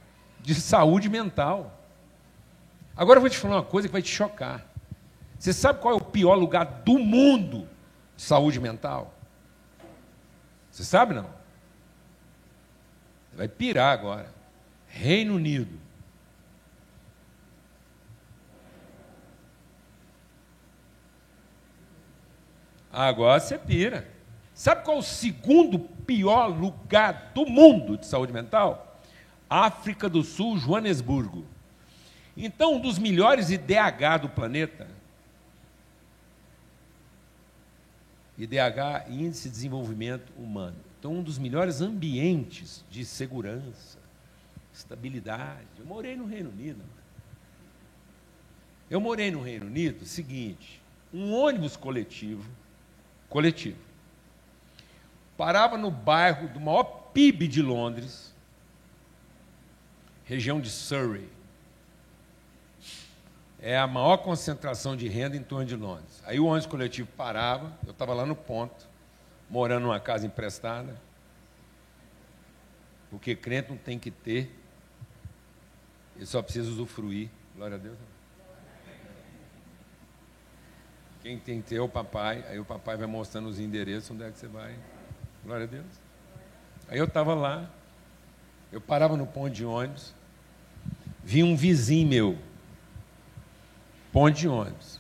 [0.49, 1.79] de saúde mental.
[2.97, 4.65] Agora eu vou te falar uma coisa que vai te chocar.
[5.37, 7.69] Você sabe qual é o pior lugar do mundo
[8.15, 9.13] de saúde mental?
[10.71, 11.29] Você sabe não?
[13.31, 14.33] Vai pirar agora.
[14.87, 15.79] Reino Unido.
[22.91, 24.09] Agora você pira.
[24.55, 28.88] Sabe qual é o segundo pior lugar do mundo de saúde mental?
[29.49, 31.45] África do Sul, Joanesburgo.
[32.37, 34.87] Então, um dos melhores IDH do planeta,
[38.37, 40.77] IDH, Índice de Desenvolvimento Humano.
[40.97, 43.97] Então, um dos melhores ambientes de segurança,
[44.73, 45.67] estabilidade.
[45.77, 46.81] Eu morei no Reino Unido.
[48.89, 50.81] Eu morei no Reino Unido, seguinte,
[51.13, 52.49] um ônibus coletivo
[53.29, 53.77] coletivo.
[55.37, 56.83] Parava no bairro do maior
[57.13, 58.28] PIB de Londres,
[60.29, 61.27] região de Surrey.
[63.59, 66.21] É a maior concentração de renda em torno de Londres.
[66.23, 68.87] Aí o ônibus coletivo parava, eu estava lá no ponto,
[69.49, 70.95] morando numa casa emprestada,
[73.09, 74.55] porque crente não tem que ter,
[76.15, 77.27] ele só precisa usufruir.
[77.55, 77.97] Glória a Deus.
[81.23, 84.23] Quem tem que ter é o papai, aí o papai vai mostrando os endereços, onde
[84.23, 84.77] é que você vai.
[85.43, 85.87] Glória a Deus.
[86.87, 87.67] Aí eu estava lá,
[88.71, 90.13] eu parava no ponto de ônibus,
[91.29, 92.39] vi um vizinho meu,
[94.11, 94.99] ponto de ônibus,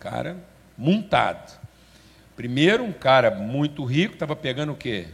[0.00, 0.36] cara
[0.76, 1.60] montado.
[2.34, 5.06] Primeiro, um cara muito rico, estava pegando o quê?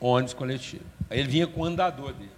[0.00, 0.86] Ônibus coletivo.
[1.10, 2.30] Aí ele vinha com o andador dele.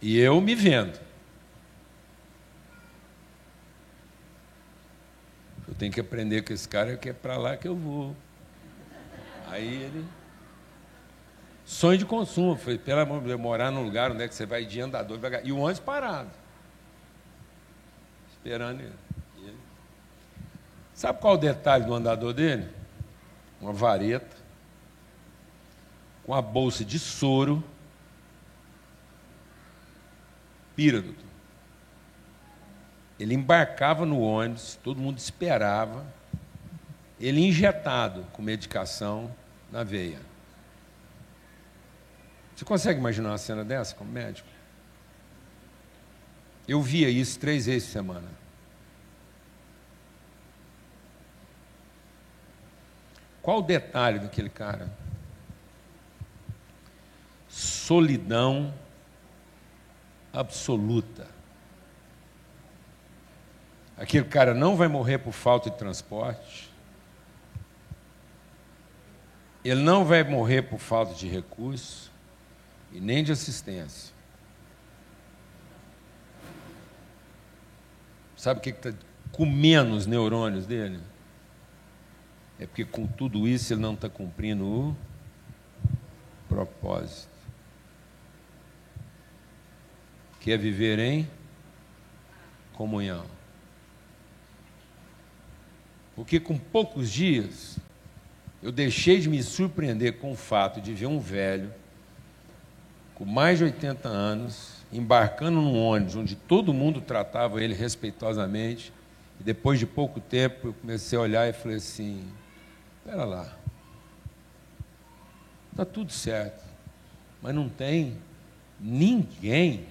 [0.00, 1.00] E eu me vendo.
[5.66, 8.14] Eu tenho que aprender com esse cara que é para lá que eu vou.
[9.48, 10.21] Aí ele.
[11.64, 12.56] Sonho de consumo.
[12.56, 15.16] Foi, pelo amor de Deus, morar num lugar onde é que você vai de andador
[15.16, 15.46] devagar.
[15.46, 16.30] E o ônibus parado.
[18.30, 18.92] Esperando ele.
[20.94, 22.68] Sabe qual o detalhe do andador dele?
[23.60, 24.36] Uma vareta.
[26.24, 27.62] Com a bolsa de soro.
[30.76, 31.24] Pira, doutor.
[33.18, 36.04] Ele embarcava no ônibus, todo mundo esperava.
[37.20, 39.32] Ele injetado com medicação,
[39.70, 40.31] na veia.
[42.62, 44.48] Você consegue imaginar uma cena dessa como médico?
[46.68, 48.28] Eu via isso três vezes por semana.
[53.42, 54.96] Qual o detalhe daquele cara?
[57.48, 58.72] Solidão
[60.32, 61.26] absoluta.
[63.96, 66.70] Aquele cara não vai morrer por falta de transporte.
[69.64, 72.11] Ele não vai morrer por falta de recurso
[72.92, 74.12] e nem de assistência.
[78.36, 78.92] Sabe o que está
[79.30, 81.00] comendo os neurônios dele?
[82.58, 84.96] É porque com tudo isso ele não está cumprindo o
[86.48, 87.30] propósito.
[90.40, 91.28] Que é viver em
[92.72, 93.24] comunhão.
[96.14, 97.78] Porque com poucos dias
[98.62, 101.72] eu deixei de me surpreender com o fato de ver um velho
[103.22, 108.92] com mais de 80 anos embarcando num ônibus onde todo mundo tratava ele respeitosamente.
[109.38, 112.28] E depois de pouco tempo eu comecei a olhar e falei assim:
[112.98, 113.56] espera lá,
[115.70, 116.64] está tudo certo,
[117.40, 118.18] mas não tem
[118.80, 119.86] ninguém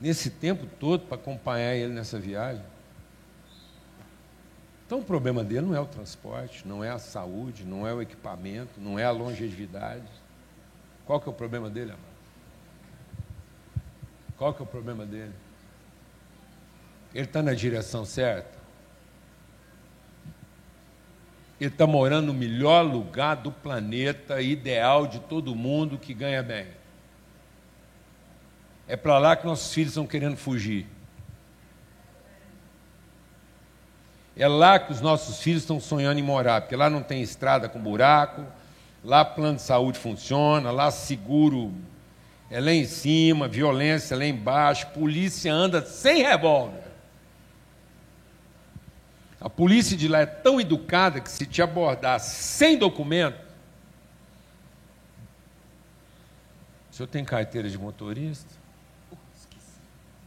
[0.00, 2.64] nesse tempo todo para acompanhar ele nessa viagem.
[4.86, 8.00] Então o problema dele não é o transporte, não é a saúde, não é o
[8.00, 10.24] equipamento, não é a longevidade.
[11.06, 12.16] Qual que é o problema dele, amado?
[14.36, 15.32] Qual que é o problema dele?
[17.14, 18.56] Ele está na direção certa?
[21.58, 26.66] Ele está morando no melhor lugar do planeta, ideal de todo mundo que ganha bem.
[28.86, 30.86] É para lá que nossos filhos estão querendo fugir.
[34.36, 37.70] É lá que os nossos filhos estão sonhando em morar, porque lá não tem estrada
[37.70, 38.44] com buraco,
[39.06, 41.72] lá plano de saúde funciona, lá seguro
[42.50, 46.82] é lá em cima, violência lá embaixo, polícia anda sem revólver.
[49.40, 53.46] A polícia de lá é tão educada que se te abordar sem documento,
[56.90, 58.52] o senhor tem carteira de motorista?
[59.36, 59.80] esqueci.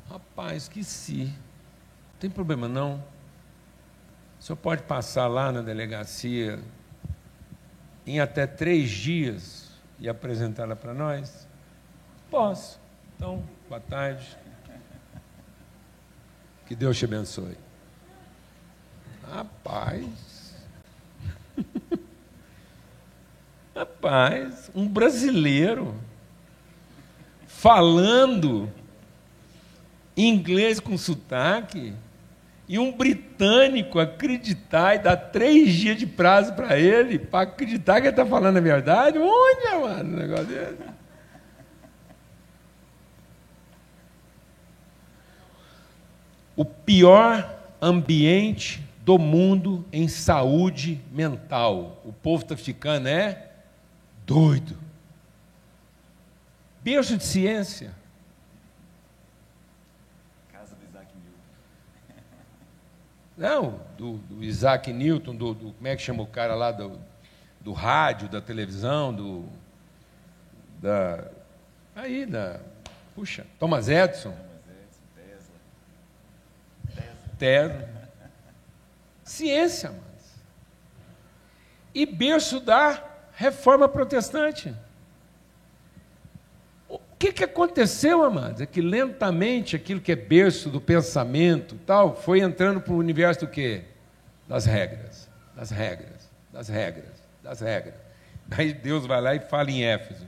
[0.09, 1.25] Rapaz, esqueci.
[1.25, 3.03] Não tem problema não.
[4.39, 6.59] O senhor pode passar lá na delegacia
[8.09, 11.47] em até três dias e apresentá-la para nós?
[12.31, 12.79] Posso.
[13.15, 14.35] Então, boa tarde.
[16.65, 17.55] Que Deus te abençoe.
[19.31, 20.55] Rapaz.
[23.75, 25.95] Rapaz, um brasileiro
[27.45, 28.71] falando
[30.17, 31.93] inglês com sotaque
[32.69, 38.01] e um britânico acreditar e dar três dias de prazo para ele, para acreditar que
[38.05, 39.17] ele está falando a verdade?
[39.17, 40.77] Onde, mano, um negócio desse?
[46.55, 51.99] O pior ambiente do mundo em saúde mental.
[52.05, 53.49] O povo está ficando é
[54.27, 54.77] doido.
[56.83, 57.98] Berço de ciência.
[63.39, 66.99] Não, do, do Isaac Newton, do, do, como é que chama o cara lá do,
[67.61, 69.45] do rádio, da televisão, do.
[70.81, 71.25] Da,
[71.95, 72.59] aí, da.
[73.15, 74.35] Puxa, Thomas Edison.
[77.37, 77.87] Tesla.
[79.23, 80.35] Ciência, mas.
[81.95, 83.01] E berço da
[83.35, 84.75] reforma protestante
[87.19, 88.61] que, que aconteceu, amados?
[88.61, 93.41] É que lentamente aquilo que é berço do pensamento tal, foi entrando para o universo
[93.41, 93.83] do quê?
[94.47, 97.95] Das regras, das regras, das regras, das regras.
[98.49, 100.25] Aí Deus vai lá e fala em Éfeso.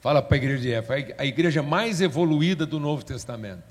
[0.00, 3.64] Fala para a igreja de Éfeso, a igreja mais evoluída do Novo Testamento.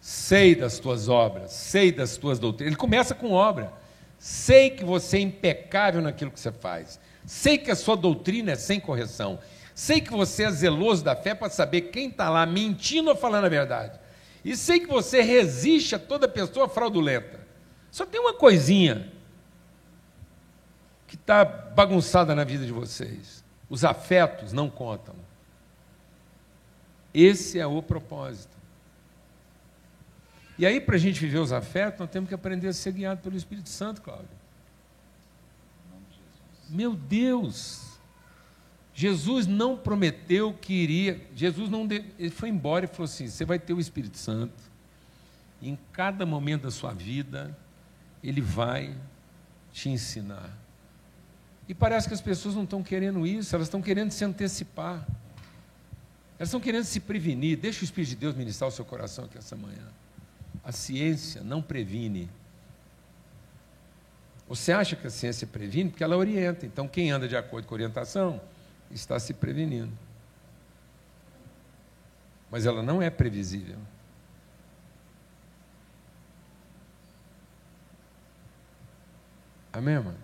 [0.00, 2.72] Sei das tuas obras, sei das tuas doutrinas.
[2.72, 3.72] Ele começa com obra.
[4.18, 6.98] Sei que você é impecável naquilo que você faz.
[7.26, 9.38] Sei que a sua doutrina é sem correção.
[9.74, 13.44] Sei que você é zeloso da fé para saber quem está lá mentindo ou falando
[13.44, 13.98] a verdade.
[14.44, 17.40] E sei que você resiste a toda pessoa fraudulenta.
[17.90, 19.12] Só tem uma coisinha
[21.06, 25.16] que está bagunçada na vida de vocês: os afetos não contam.
[27.12, 28.56] Esse é o propósito.
[30.58, 33.20] E aí, para a gente viver os afetos, nós temos que aprender a ser guiado
[33.20, 34.28] pelo Espírito Santo, Cláudio.
[36.68, 37.86] Meu Deus!
[38.96, 41.20] Jesus não prometeu que iria.
[41.34, 41.86] Jesus não.
[42.18, 44.54] Ele foi embora e falou assim: você vai ter o Espírito Santo.
[45.60, 47.56] Em cada momento da sua vida,
[48.22, 48.96] Ele vai
[49.70, 50.50] te ensinar.
[51.68, 55.06] E parece que as pessoas não estão querendo isso, elas estão querendo se antecipar.
[56.38, 57.58] Elas estão querendo se prevenir.
[57.58, 59.88] Deixa o Espírito de Deus ministrar o seu coração aqui essa manhã.
[60.64, 62.30] A ciência não previne.
[64.48, 65.90] Você acha que a ciência previne?
[65.90, 66.64] Porque ela orienta.
[66.64, 68.40] Então, quem anda de acordo com a orientação
[68.90, 69.92] está se prevenindo.
[72.50, 73.78] Mas ela não é previsível.
[79.72, 80.20] Amém, amados?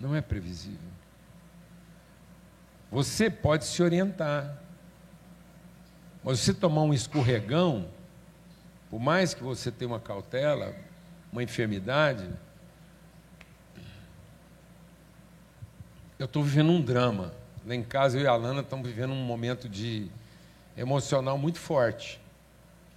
[0.00, 0.88] Não é previsível.
[2.90, 4.58] Você pode se orientar.
[6.24, 7.88] Mas se tomar um escorregão,
[8.90, 10.74] por mais que você tenha uma cautela,
[11.32, 12.28] uma enfermidade,
[16.18, 17.34] eu estou vivendo um drama.
[17.66, 20.10] Lá em casa, eu e a Lana estamos vivendo um momento de
[20.76, 22.20] emocional muito forte.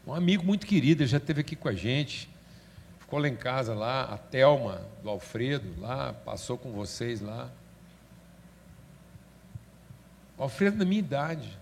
[0.06, 2.30] Um amigo muito querido, já esteve aqui com a gente,
[3.00, 7.50] ficou lá em casa, lá, a Telma, do Alfredo, lá, passou com vocês lá.
[10.38, 11.58] O Alfredo da minha idade.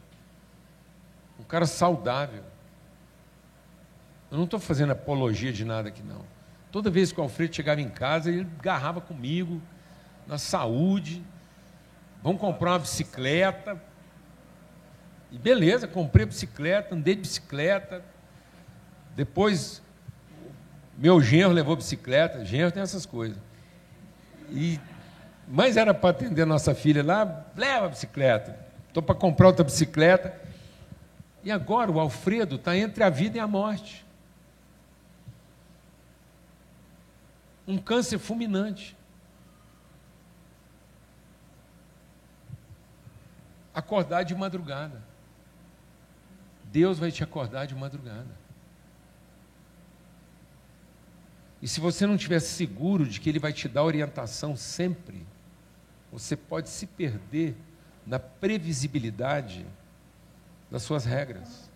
[1.40, 2.44] Um cara saudável.
[4.32, 6.33] Eu não estou fazendo apologia de nada aqui, não.
[6.74, 9.62] Toda vez que o Alfredo chegava em casa, ele agarrava comigo,
[10.26, 11.24] na saúde.
[12.24, 13.80] Vamos comprar uma bicicleta.
[15.32, 18.04] E beleza, comprei a bicicleta, andei de bicicleta.
[19.16, 19.84] Depois,
[20.98, 22.44] meu genro levou bicicleta.
[22.44, 23.38] Genro tem essas coisas.
[24.50, 24.80] E,
[25.48, 28.58] mas era para atender nossa filha lá, leva a bicicleta.
[28.88, 30.42] Estou para comprar outra bicicleta.
[31.44, 34.04] E agora o Alfredo está entre a vida e a morte.
[37.68, 38.98] Um câncer fulminante.
[43.74, 45.02] Acordar de madrugada.
[46.66, 48.44] Deus vai te acordar de madrugada.
[51.62, 55.26] E se você não estiver seguro de que Ele vai te dar orientação sempre,
[56.12, 57.56] você pode se perder
[58.06, 59.66] na previsibilidade
[60.70, 61.72] das suas regras.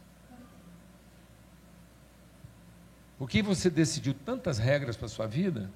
[3.18, 5.70] Porque você decidiu tantas regras para a sua vida,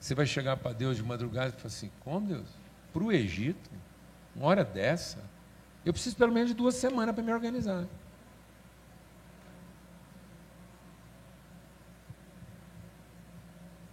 [0.00, 2.48] você vai chegar para Deus de madrugada e falar assim: como Deus?
[2.92, 3.70] Para o Egito?
[4.34, 5.18] Uma hora dessa?
[5.84, 7.84] Eu preciso pelo menos de duas semanas para me organizar.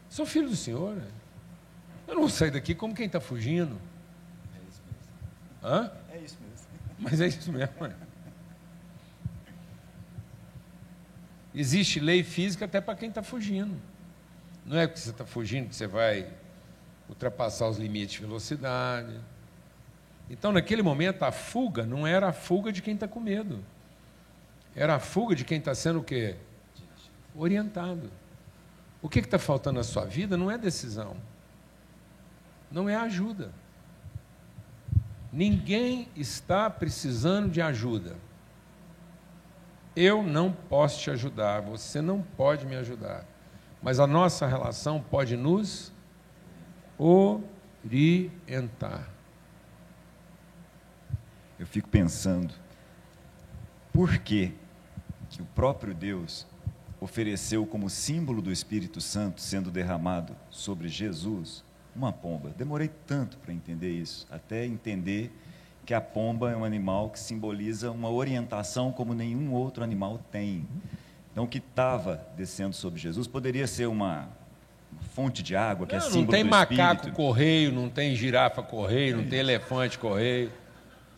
[0.10, 0.96] Sou filho do Senhor.
[0.96, 1.08] Né?
[2.08, 3.80] Eu não vou sair daqui como quem está fugindo.
[4.56, 5.14] É isso mesmo.
[5.64, 5.92] Hã?
[6.12, 6.68] É isso mesmo.
[6.98, 7.88] Mas é isso mesmo.
[7.88, 7.96] Né?
[11.60, 13.76] Existe lei física até para quem está fugindo.
[14.66, 16.26] Não é porque você está fugindo que você vai
[17.10, 19.20] ultrapassar os limites de velocidade.
[20.30, 23.62] Então, naquele momento, a fuga não era a fuga de quem está com medo.
[24.74, 26.38] Era a fuga de quem está sendo o quê?
[27.36, 28.10] Orientado.
[29.02, 31.18] O que está faltando na sua vida não é decisão.
[32.72, 33.52] Não é ajuda.
[35.30, 38.16] Ninguém está precisando de ajuda.
[39.96, 43.26] Eu não posso te ajudar, você não pode me ajudar.
[43.82, 45.92] Mas a nossa relação pode nos
[46.98, 49.10] orientar.
[51.58, 52.54] Eu fico pensando,
[53.92, 54.54] por que,
[55.40, 56.48] o próprio Deus
[57.02, 61.64] ofereceu como símbolo do Espírito Santo sendo derramado sobre Jesus
[61.96, 62.54] uma pomba?
[62.58, 65.32] Demorei tanto para entender isso, até entender
[65.90, 70.64] que a pomba é um animal que simboliza uma orientação como nenhum outro animal tem.
[71.32, 74.30] Então, o que estava descendo sobre Jesus poderia ser uma,
[75.16, 77.16] fonte de água, que é não, é símbolo Não tem macaco Espírito.
[77.16, 80.52] correio, não tem girafa correio, não tem elefante correio.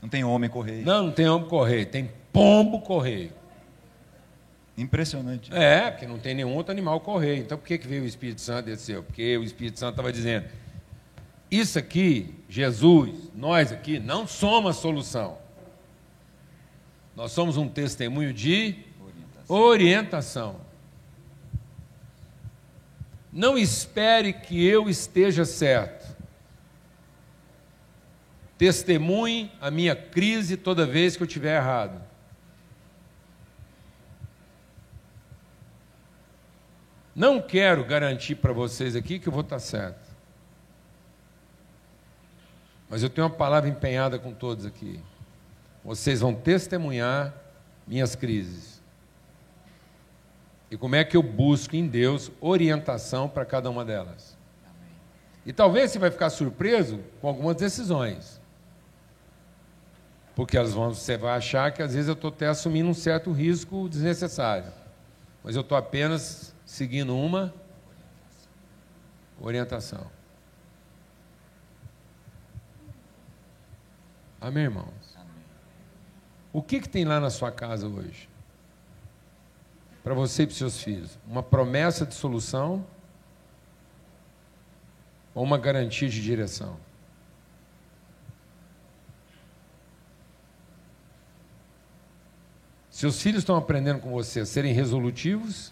[0.02, 0.86] Não tem homem correio.
[0.86, 3.34] Não, não tem homem correio, tem pombo correio.
[4.78, 5.54] Impressionante.
[5.54, 7.42] É, porque não tem nenhum outro animal correio.
[7.42, 9.04] Então, por que, que veio o Espírito Santo e desceu?
[9.04, 10.46] Porque o Espírito Santo estava dizendo:
[11.52, 15.38] isso aqui, Jesus, nós aqui, não somos a solução.
[17.14, 19.58] Nós somos um testemunho de orientação.
[19.58, 20.62] orientação.
[23.34, 26.16] Não espere que eu esteja certo.
[28.58, 32.02] Testemunhe a minha crise toda vez que eu estiver errado.
[37.14, 40.11] Não quero garantir para vocês aqui que eu vou estar certo.
[42.92, 45.00] Mas eu tenho uma palavra empenhada com todos aqui.
[45.82, 47.34] Vocês vão testemunhar
[47.88, 48.82] minhas crises.
[50.70, 54.38] E como é que eu busco em Deus orientação para cada uma delas.
[55.46, 58.42] E talvez você vai ficar surpreso com algumas decisões.
[60.36, 63.32] Porque elas vão, você vai achar que às vezes eu estou até assumindo um certo
[63.32, 64.70] risco desnecessário.
[65.42, 67.54] Mas eu estou apenas seguindo uma
[69.40, 70.12] orientação.
[74.42, 75.16] Amém, irmãos?
[75.16, 75.44] Amém.
[76.52, 78.28] O que, que tem lá na sua casa hoje?
[80.04, 81.20] Para você e para seus filhos?
[81.28, 82.84] Uma promessa de solução
[85.36, 86.76] ou uma garantia de direção?
[92.90, 95.72] Seus filhos estão aprendendo com você a serem resolutivos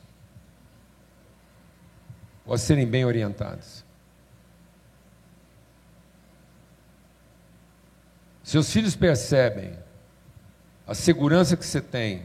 [2.45, 3.84] ou a serem bem orientados?
[8.50, 9.78] Seus filhos percebem
[10.88, 12.24] a segurança que você tem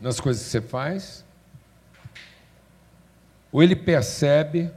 [0.00, 1.22] nas coisas que você faz?
[3.52, 4.72] Ou ele percebe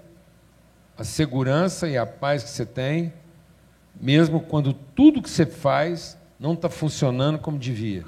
[0.97, 3.13] a segurança e a paz que você tem,
[3.95, 8.03] mesmo quando tudo que você faz não está funcionando como devia?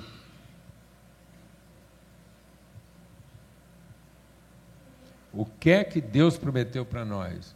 [5.31, 7.55] O que é que Deus prometeu para nós?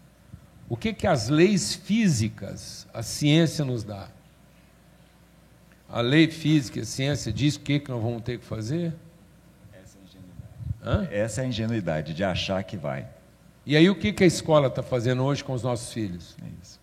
[0.70, 4.08] O que é que as leis físicas, a ciência nos dá?
[5.92, 8.94] A lei física, a ciência diz o que, que nós vamos ter que fazer?
[9.74, 10.52] Essa é a ingenuidade.
[10.84, 11.08] Hã?
[11.12, 13.08] Essa é a ingenuidade de achar que vai.
[13.66, 16.36] E aí o que, que a escola está fazendo hoje com os nossos filhos?
[16.44, 16.80] É isso.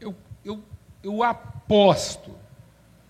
[0.00, 0.14] Eu,
[0.44, 0.62] eu,
[1.02, 2.34] eu aposto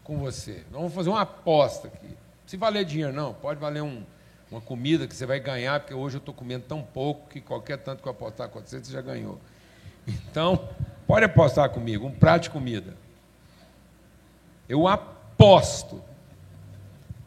[0.03, 0.65] com você.
[0.71, 2.17] Nós vamos fazer uma aposta aqui.
[2.47, 4.03] Se valer dinheiro, não, pode valer um,
[4.51, 7.77] uma comida que você vai ganhar, porque hoje eu estou comendo tão pouco que qualquer
[7.79, 9.39] tanto que eu apostar com você, você já ganhou.
[10.07, 10.69] Então,
[11.11, 12.97] Pode apostar comigo, um prato de comida.
[14.69, 16.01] Eu aposto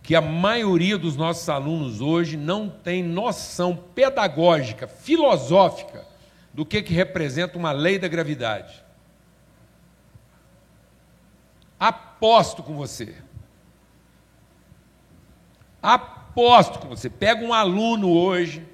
[0.01, 6.07] que a maioria dos nossos alunos hoje não tem noção pedagógica, filosófica,
[6.53, 8.81] do que, que representa uma lei da gravidade.
[11.77, 13.13] Aposto com você.
[15.81, 17.09] Aposto com você.
[17.09, 18.65] Pega um aluno hoje,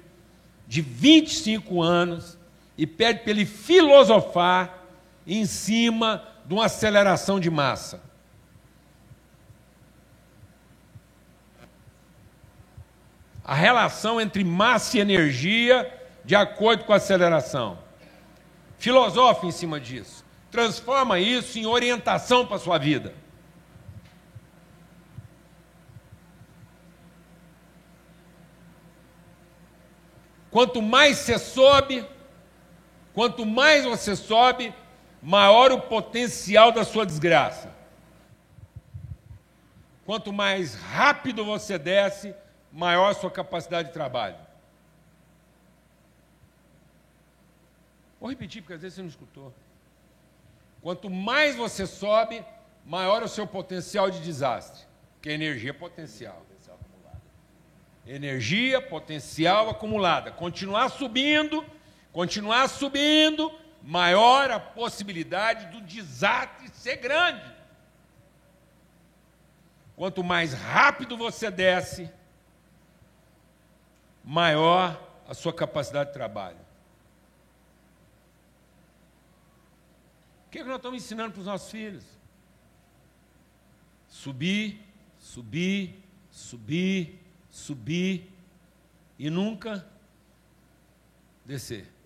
[0.68, 2.38] de 25 anos,
[2.78, 4.79] e pede para ele filosofar
[5.26, 8.02] em cima de uma aceleração de massa.
[13.44, 17.78] A relação entre massa e energia de acordo com a aceleração.
[18.78, 20.24] Filosofe em cima disso.
[20.50, 23.14] Transforma isso em orientação para a sua vida.
[30.50, 32.04] Quanto mais você sobe,
[33.14, 34.74] quanto mais você sobe,
[35.22, 37.74] maior o potencial da sua desgraça.
[40.06, 42.34] Quanto mais rápido você desce,
[42.72, 44.36] maior a sua capacidade de trabalho.
[48.20, 49.54] Vou repetir, porque às vezes você não escutou.
[50.82, 52.44] Quanto mais você sobe,
[52.84, 54.84] maior o seu potencial de desastre,
[55.22, 56.42] que é energia potencial.
[58.06, 60.32] Energia potencial acumulada.
[60.32, 61.64] Continuar subindo,
[62.12, 63.52] continuar subindo,
[63.82, 67.60] maior a possibilidade do desastre ser grande.
[69.96, 72.10] Quanto mais rápido você desce,
[74.24, 76.58] maior a sua capacidade de trabalho.
[80.46, 82.04] O que, é que nós estamos ensinando para os nossos filhos?
[84.08, 84.82] Subir,
[85.18, 87.20] subir, subir,
[87.50, 88.32] subir
[89.18, 89.86] e nunca
[91.44, 91.99] descer.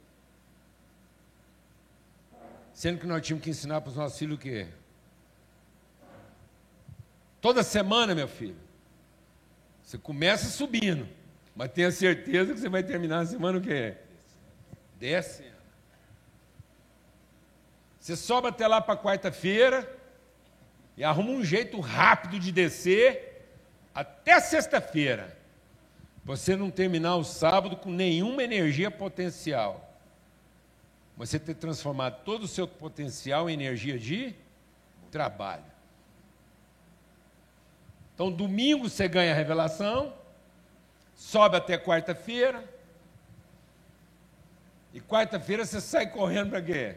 [2.74, 4.66] Sendo que nós tínhamos que ensinar para os nossos filhos o quê?
[7.40, 8.56] Toda semana, meu filho,
[9.82, 11.08] você começa subindo,
[11.54, 13.94] mas tenha certeza que você vai terminar a semana o quê?
[14.98, 15.54] Descendo.
[18.00, 19.88] Você sobe até lá para quarta-feira
[20.96, 23.46] e arruma um jeito rápido de descer
[23.94, 25.38] até sexta-feira.
[26.24, 29.93] Você não terminar o sábado com nenhuma energia potencial.
[31.16, 34.34] Você ter transformado todo o seu potencial em energia de
[35.10, 35.64] trabalho.
[38.14, 40.14] Então, domingo você ganha a revelação,
[41.14, 42.64] sobe até quarta-feira,
[44.92, 46.96] e quarta-feira você sai correndo para quê?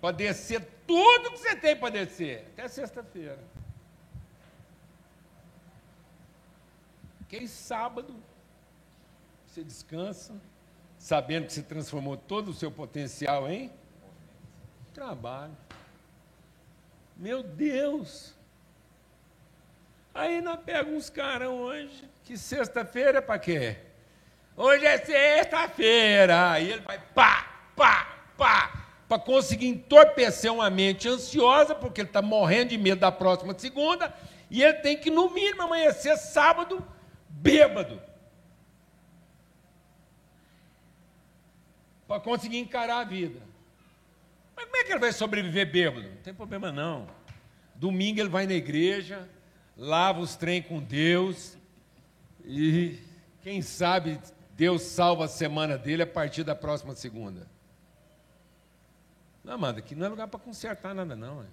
[0.00, 3.38] Para descer tudo que você tem para descer, até sexta-feira.
[7.28, 8.14] Quem sábado
[9.46, 10.34] você descansa
[11.04, 13.70] sabendo que se transformou todo o seu potencial em
[14.94, 15.54] trabalho.
[17.14, 18.32] Meu Deus!
[20.14, 23.76] Aí nós pegamos uns carão hoje, que sexta-feira é para quê?
[24.56, 26.52] Hoje é sexta-feira.
[26.52, 32.22] Aí ele vai pá, pá, pá, para conseguir entorpecer uma mente ansiosa, porque ele está
[32.22, 34.10] morrendo de medo da próxima segunda,
[34.50, 36.82] E ele tem que, no mínimo, amanhecer sábado
[37.28, 38.00] bêbado.
[42.14, 43.40] Para conseguir encarar a vida.
[44.54, 46.08] Mas como é que ele vai sobreviver bêbado?
[46.08, 47.08] Não tem problema não.
[47.74, 49.28] Domingo ele vai na igreja,
[49.76, 51.56] lava os trem com Deus
[52.44, 53.00] e
[53.42, 54.20] quem sabe
[54.52, 57.48] Deus salva a semana dele a partir da próxima segunda.
[59.42, 61.42] Não, Amanda, aqui não é lugar para consertar nada, não.
[61.42, 61.46] É.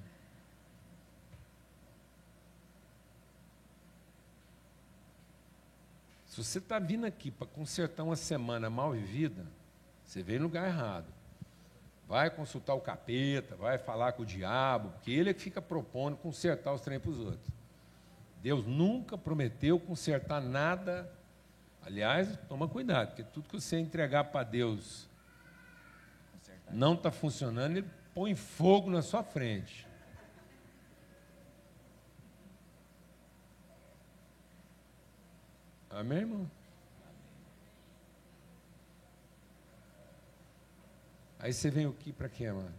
[6.28, 9.44] Se você está vindo aqui para consertar uma semana mal vivida,
[10.12, 11.06] você veio no lugar errado.
[12.06, 16.18] Vai consultar o capeta, vai falar com o diabo, porque ele é que fica propondo
[16.18, 17.48] consertar os trem para os outros.
[18.42, 21.10] Deus nunca prometeu consertar nada.
[21.82, 25.10] Aliás, toma cuidado, porque tudo que você entregar para Deus
[26.70, 29.88] não está funcionando, ele põe fogo na sua frente.
[35.90, 36.52] Amém, irmão?
[41.42, 42.72] Aí você vem aqui para quê, mano?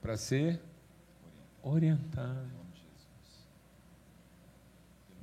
[0.00, 0.60] Para ser
[1.60, 2.62] orientado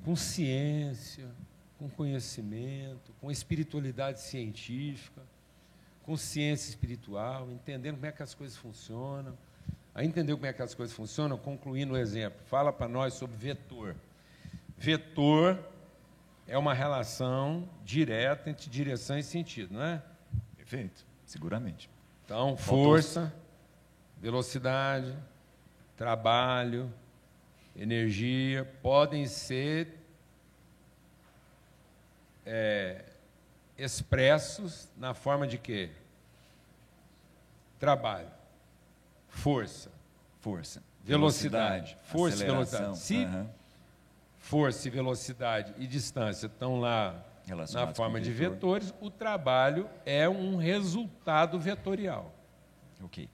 [0.03, 1.29] com ciência,
[1.77, 5.21] com conhecimento, com espiritualidade científica,
[6.03, 9.37] com ciência espiritual, entendendo como é que as coisas funcionam.
[9.95, 11.37] Aí entendeu como é que as coisas funcionam?
[11.37, 13.95] Concluindo o exemplo, fala para nós sobre vetor.
[14.77, 15.59] Vetor
[16.45, 20.01] é uma relação direta entre direção e sentido, não é?
[20.69, 21.89] Perfeito, seguramente.
[22.25, 23.33] Então, força,
[24.21, 25.17] velocidade,
[25.97, 26.93] trabalho,
[27.75, 29.97] energia podem ser
[32.45, 33.03] é,
[33.75, 35.89] expressos na forma de quê?
[37.79, 38.29] Trabalho,
[39.27, 39.91] força,
[40.39, 42.97] força, velocidade, velocidade força e velocidade.
[42.99, 43.49] Se uhum.
[44.37, 48.79] força e velocidade e distância estão lá na forma de vetor.
[48.79, 52.33] vetores, o trabalho é um resultado vetorial.
[53.03, 53.29] Ok.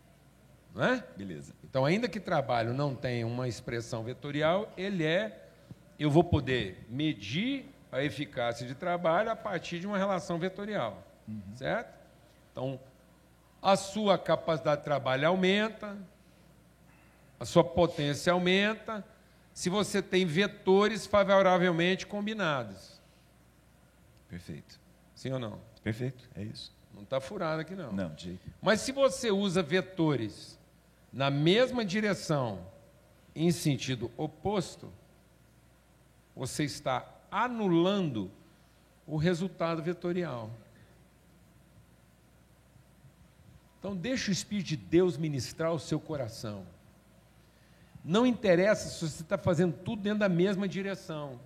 [0.74, 1.04] Não é?
[1.16, 1.54] Beleza.
[1.64, 5.50] Então, ainda que trabalho não tenha uma expressão vetorial, ele é.
[5.98, 11.02] Eu vou poder medir a eficácia de trabalho a partir de uma relação vetorial.
[11.28, 11.42] Uhum.
[11.56, 11.96] Certo?
[12.52, 12.80] Então,
[13.62, 15.98] a sua capacidade de trabalho aumenta,
[17.40, 19.04] a sua potência aumenta,
[19.54, 22.95] se você tem vetores favoravelmente combinados.
[24.30, 24.80] Perfeito.
[25.14, 25.60] Sim ou não?
[25.84, 26.74] Perfeito, é isso.
[26.94, 27.92] Não está furado aqui, não.
[27.92, 28.40] Não, de.
[28.62, 30.58] Mas se você usa vetores
[31.12, 32.60] na mesma direção,
[33.36, 34.92] em sentido oposto,
[36.36, 38.32] você está anulando
[39.06, 40.50] o resultado vetorial.
[43.80, 46.66] Então, deixa o Espírito de Deus ministrar o seu coração.
[48.04, 51.40] Não interessa se você está fazendo tudo dentro da mesma direção.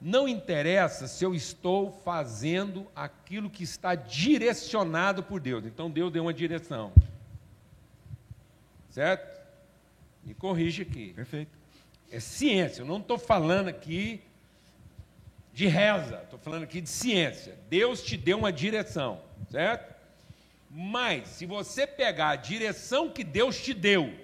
[0.00, 5.64] Não interessa se eu estou fazendo aquilo que está direcionado por Deus.
[5.64, 6.92] Então, Deus deu uma direção.
[8.90, 9.40] Certo?
[10.24, 11.12] Me corrige aqui.
[11.12, 11.50] Perfeito.
[12.10, 12.82] É ciência.
[12.82, 14.20] Eu não estou falando aqui
[15.52, 17.58] de reza, estou falando aqui de ciência.
[17.68, 19.20] Deus te deu uma direção,
[19.50, 19.92] certo?
[20.70, 24.14] Mas, se você pegar a direção que Deus te deu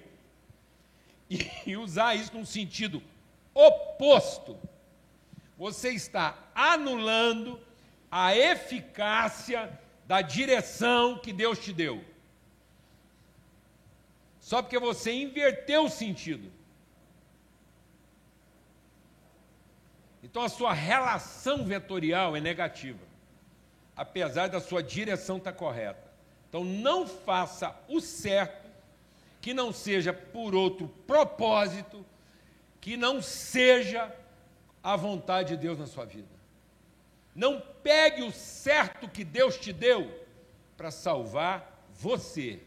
[1.65, 3.03] e usar isso num sentido
[3.53, 4.57] oposto,
[5.57, 7.59] você está anulando
[8.09, 12.03] a eficácia da direção que Deus te deu
[14.45, 16.51] só porque você inverteu o sentido.
[20.21, 23.03] Então a sua relação vetorial é negativa,
[23.97, 26.13] apesar da sua direção estar correta.
[26.47, 28.69] Então não faça o certo
[29.41, 32.05] que não seja por outro propósito,
[32.79, 34.15] que não seja
[34.85, 36.35] a vontade de Deus na sua vida.
[37.35, 40.09] Não pegue o certo que Deus te deu
[40.77, 42.61] para salvar você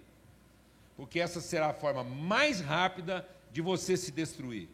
[0.98, 4.68] porque essa será a forma mais rápida de você se destruir.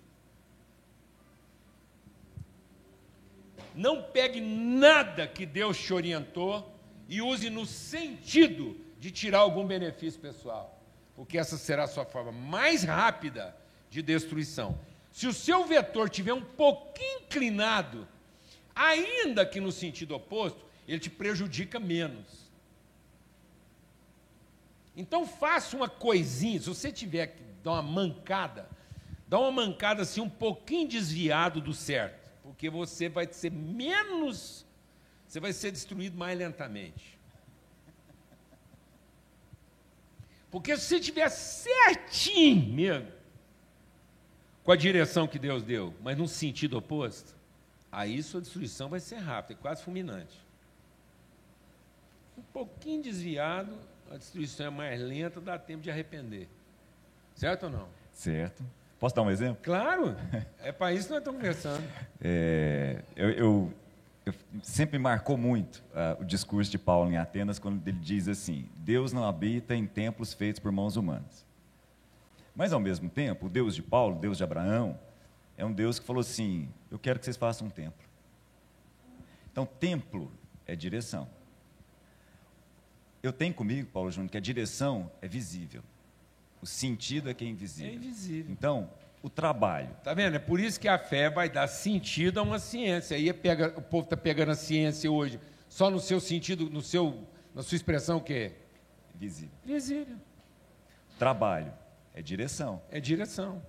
[3.75, 6.75] Não pegue nada que Deus te orientou
[7.11, 10.81] e use no sentido de tirar algum benefício pessoal,
[11.15, 13.55] porque essa será a sua forma mais rápida
[13.91, 14.79] de destruição.
[15.15, 18.09] Se o seu vetor tiver um pouquinho inclinado,
[18.75, 22.51] ainda que no sentido oposto, ele te prejudica menos.
[24.97, 28.69] Então faça uma coisinha, se você tiver que dar uma mancada,
[29.29, 34.67] dá uma mancada assim um pouquinho desviado do certo, porque você vai ser menos,
[35.29, 37.17] você vai ser destruído mais lentamente.
[40.51, 43.14] Porque se você tiver certinho mesmo,
[44.65, 47.35] com a direção que Deus deu, mas num sentido oposto,
[47.93, 50.43] aí sua destruição vai ser rápida, quase fulminante.
[52.37, 53.77] Um pouquinho desviado,
[54.11, 56.49] a destruição é mais lenta, dá tempo de arrepender.
[57.37, 57.89] Certo ou não?
[58.13, 58.65] Certo.
[58.99, 59.59] Posso dar um exemplo?
[59.63, 60.17] Claro,
[60.61, 61.85] é para isso que nós estamos conversando.
[62.27, 63.75] É, eu, eu,
[64.25, 68.67] eu, sempre marcou muito uh, o discurso de Paulo em Atenas, quando ele diz assim:
[68.77, 71.45] Deus não habita em templos feitos por mãos humanas.
[72.55, 74.99] Mas, ao mesmo tempo, o Deus de Paulo, o Deus de Abraão,
[75.57, 78.07] é um Deus que falou assim: Eu quero que vocês façam um templo.
[79.51, 80.31] Então, templo
[80.67, 81.29] é direção.
[83.23, 85.83] Eu tenho comigo, Paulo Júnior, que a direção é visível.
[86.61, 87.93] O sentido é que é invisível.
[87.93, 88.53] É invisível.
[88.53, 88.91] Então,
[89.23, 89.91] o trabalho.
[90.05, 90.37] Tá vendo?
[90.37, 93.17] É por isso que a fé vai dar sentido a uma ciência.
[93.17, 96.83] Aí é pega, o povo está pegando a ciência hoje só no seu sentido, no
[96.83, 98.53] seu, na sua expressão que é
[99.15, 99.55] visível.
[99.65, 100.17] Visível.
[101.19, 101.73] Trabalho
[102.15, 102.81] é direção.
[102.91, 103.61] É direção.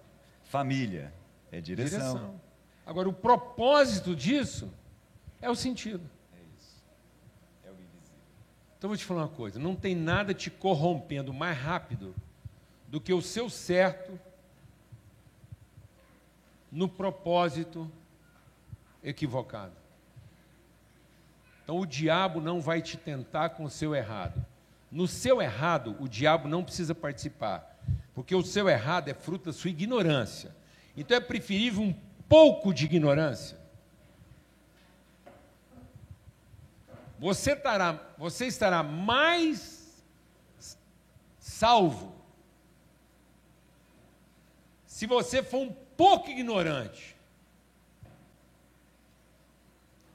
[0.44, 1.12] Família
[1.52, 2.00] é direção.
[2.00, 2.42] direção.
[2.86, 4.72] Agora o propósito disso
[5.42, 6.08] é o sentido.
[6.34, 6.84] É isso.
[7.66, 8.20] É o invisível.
[8.78, 12.16] Então vou te falar uma coisa, não tem nada te corrompendo mais rápido
[12.88, 14.20] do que o seu certo
[16.72, 17.90] no propósito
[19.04, 19.74] equivocado.
[21.64, 24.46] Então o diabo não vai te tentar com o seu errado.
[24.92, 27.75] No seu errado, o diabo não precisa participar,
[28.16, 30.56] porque o seu errado é fruto da sua ignorância.
[30.96, 31.94] Então é preferível um
[32.30, 33.58] pouco de ignorância.
[37.20, 40.04] Você estará, você estará mais
[41.40, 42.16] salvo
[44.88, 47.16] se você for um pouco ignorante.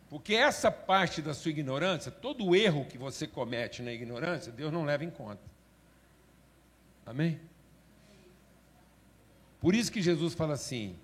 [0.09, 4.85] Porque essa parte da sua ignorância, todo erro que você comete na ignorância, Deus não
[4.85, 5.43] leva em conta.
[7.05, 7.39] Amém?
[9.61, 10.97] Por isso que Jesus fala assim: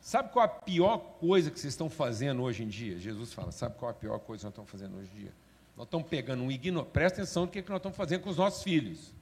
[0.00, 2.98] sabe qual a pior coisa que vocês estão fazendo hoje em dia?
[2.98, 5.32] Jesus fala: sabe qual a pior coisa que nós estamos fazendo hoje em dia?
[5.76, 6.92] Nós estamos pegando um ignorante.
[6.92, 9.14] Presta atenção no que, é que nós estamos fazendo com os nossos filhos.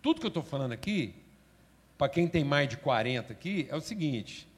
[0.00, 1.14] Tudo que eu estou falando aqui
[1.98, 4.48] para quem tem mais de 40 aqui, é o seguinte: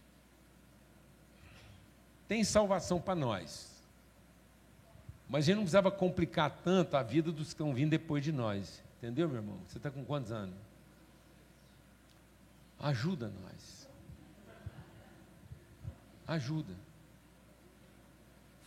[2.29, 3.71] tem salvação para nós.
[5.29, 8.33] Mas a gente não precisava complicar tanto a vida dos que estão vindo depois de
[8.33, 8.83] nós.
[8.99, 9.59] Entendeu, meu irmão?
[9.67, 10.70] Você está com quantos anos?
[12.81, 13.89] Ajuda nós.
[16.27, 16.75] Ajuda.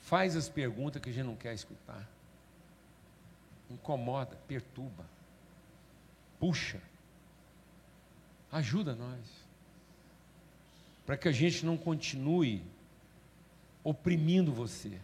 [0.02, 2.08] Faz as perguntas que a gente não quer escutar.
[3.70, 5.06] Incomoda, perturba.
[6.40, 6.80] Puxa.
[8.52, 9.26] Ajuda nós.
[11.06, 12.64] Para que a gente não continue
[13.84, 15.02] oprimindo você.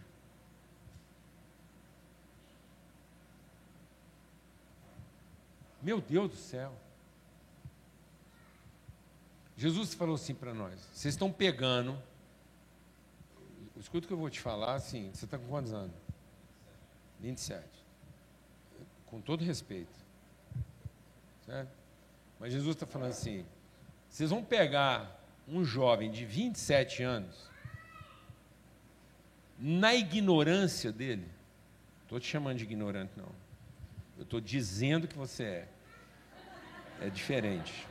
[5.82, 6.72] Meu Deus do céu.
[9.60, 12.02] Jesus falou assim para nós: vocês estão pegando.
[13.78, 15.94] Escuta o que eu vou te falar, assim, você está com quantos anos?
[17.20, 17.62] 27.
[19.06, 19.92] Com todo respeito.
[21.44, 21.70] Certo?
[22.38, 23.44] Mas Jesus está falando assim:
[24.08, 27.50] vocês vão pegar um jovem de 27 anos,
[29.58, 31.28] na ignorância dele,
[32.04, 33.28] estou te chamando de ignorante, não.
[34.16, 35.68] Eu estou dizendo que você é.
[37.02, 37.86] É diferente.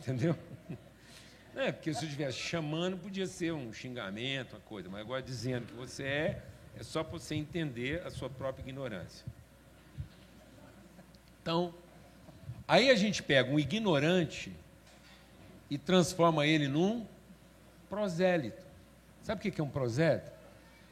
[0.00, 0.36] Entendeu?
[1.54, 5.66] É, porque se eu estivesse chamando, podia ser um xingamento, uma coisa, mas agora dizendo
[5.66, 6.42] que você é,
[6.78, 9.26] é só para você entender a sua própria ignorância.
[11.42, 11.74] Então,
[12.70, 14.52] Aí a gente pega um ignorante
[15.68, 17.04] e transforma ele num
[17.88, 18.62] prosélito.
[19.24, 20.30] Sabe o que é um prosélito?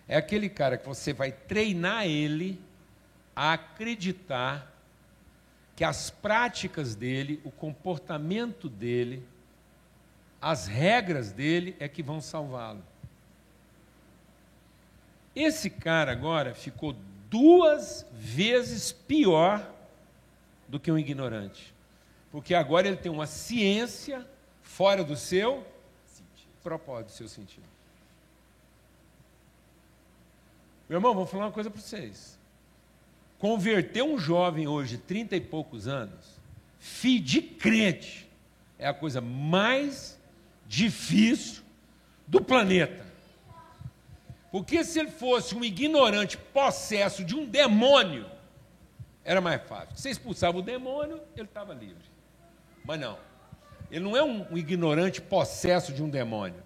[0.08, 2.60] É aquele cara que você vai treinar ele
[3.36, 4.77] a acreditar
[5.78, 9.24] que as práticas dele, o comportamento dele,
[10.42, 12.82] as regras dele é que vão salvá-lo.
[15.36, 16.96] Esse cara agora ficou
[17.30, 19.72] duas vezes pior
[20.66, 21.72] do que um ignorante.
[22.32, 24.28] Porque agora ele tem uma ciência
[24.60, 25.64] fora do seu
[26.06, 26.50] sentido.
[26.60, 27.68] propósito, do seu sentido.
[30.88, 32.37] Meu irmão, vou falar uma coisa para vocês.
[33.38, 36.40] Converter um jovem hoje, trinta e poucos anos,
[36.78, 38.28] filho de crente,
[38.78, 40.18] é a coisa mais
[40.66, 41.62] difícil
[42.26, 43.06] do planeta.
[44.50, 48.26] Porque se ele fosse um ignorante possesso de um demônio,
[49.24, 49.94] era mais fácil.
[49.94, 52.04] Você expulsava o demônio, ele estava livre.
[52.84, 53.18] Mas não.
[53.90, 56.62] Ele não é um, um ignorante possesso de um demônio.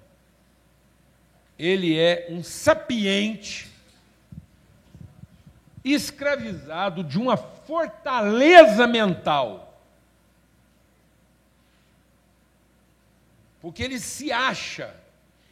[1.59, 3.72] Ele é um sapiente
[5.85, 9.81] escravizado de uma fortaleza mental.
[13.61, 14.95] Porque ele se acha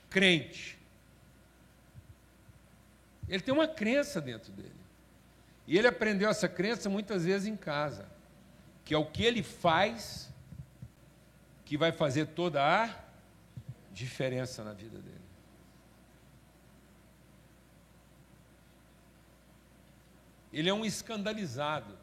[0.08, 0.78] crente.
[3.28, 4.74] Ele tem uma crença dentro dele.
[5.66, 8.04] E ele aprendeu essa crença muitas vezes em casa,
[8.84, 10.28] que é o que ele faz
[11.64, 12.92] que vai fazer toda a
[13.92, 15.19] diferença na vida dele.
[20.52, 21.96] Ele é um escandalizado.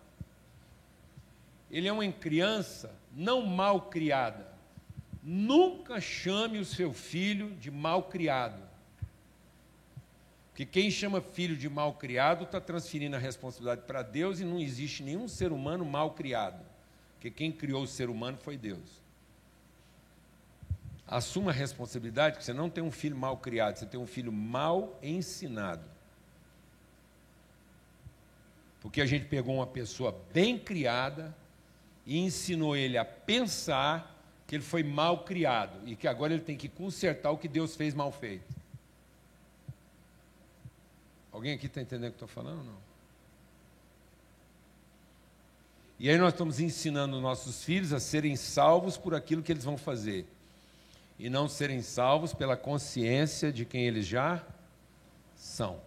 [1.69, 4.47] Ele é uma criança não mal criada.
[5.21, 8.67] Nunca chame o seu filho de mal criado.
[10.49, 14.59] Porque quem chama filho de mal criado está transferindo a responsabilidade para Deus e não
[14.59, 16.65] existe nenhum ser humano mal criado.
[17.13, 19.01] Porque quem criou o ser humano foi Deus.
[21.05, 24.31] Assuma a responsabilidade que você não tem um filho mal criado, você tem um filho
[24.31, 25.96] mal ensinado.
[28.87, 31.35] Porque a gente pegou uma pessoa bem criada
[32.05, 34.17] e ensinou ele a pensar
[34.47, 37.75] que ele foi mal criado e que agora ele tem que consertar o que Deus
[37.75, 38.45] fez mal feito.
[41.33, 42.63] Alguém aqui está entendendo o que estou falando?
[42.63, 42.77] Não.
[45.99, 49.77] E aí nós estamos ensinando nossos filhos a serem salvos por aquilo que eles vão
[49.77, 50.25] fazer.
[51.19, 54.41] E não serem salvos pela consciência de quem eles já
[55.35, 55.85] são.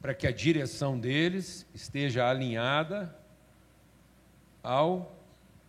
[0.00, 3.14] Para que a direção deles esteja alinhada
[4.62, 5.12] ao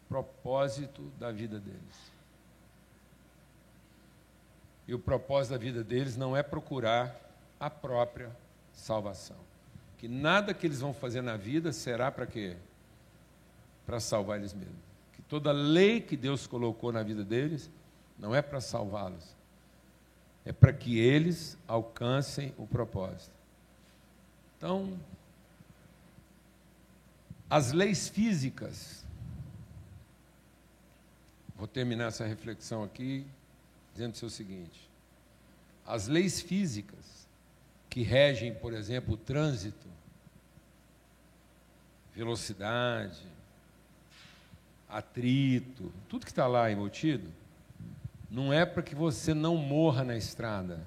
[0.07, 2.11] propósito da vida deles.
[4.87, 7.15] E o propósito da vida deles não é procurar
[7.59, 8.35] a própria
[8.71, 9.37] salvação.
[9.97, 12.55] Que nada que eles vão fazer na vida será para quê?
[13.85, 14.75] Para salvar eles mesmos.
[15.13, 17.69] Que toda lei que Deus colocou na vida deles
[18.17, 19.35] não é para salvá-los,
[20.45, 23.36] é para que eles alcancem o propósito.
[24.57, 24.99] Então,
[27.49, 29.05] as leis físicas,
[31.55, 33.25] vou terminar essa reflexão aqui
[33.93, 34.89] dizendo o seguinte:
[35.85, 37.27] as leis físicas
[37.89, 39.87] que regem, por exemplo, o trânsito,
[42.15, 43.23] velocidade,
[44.89, 47.31] atrito, tudo que está lá embutido,
[48.29, 50.85] não é para que você não morra na estrada.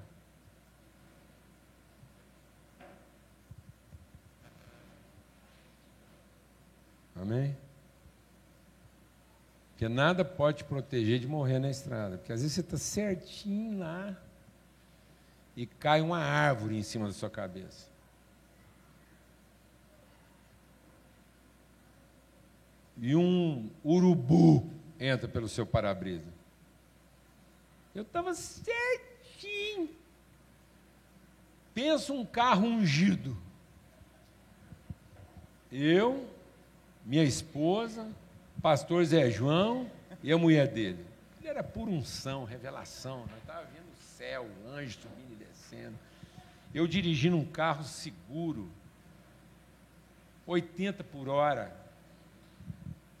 [7.21, 7.55] Amém?
[9.71, 12.17] Porque nada pode te proteger de morrer na estrada.
[12.17, 14.17] Porque às vezes você está certinho lá
[15.55, 17.89] e cai uma árvore em cima da sua cabeça.
[22.97, 24.67] E um urubu
[24.99, 26.31] entra pelo seu para-brisa.
[27.93, 29.89] Eu estava certinho.
[31.73, 33.37] Pensa um carro ungido.
[35.71, 36.29] Eu,
[37.11, 38.09] minha esposa,
[38.61, 39.91] pastor Zé João
[40.23, 41.05] e a mulher dele.
[41.41, 43.25] Ele era por unção, revelação.
[43.29, 45.99] Nós estávamos vendo o céu, o anjo subindo acontecendo.
[46.73, 48.69] Eu dirigindo um carro seguro,
[50.47, 51.75] 80 por hora,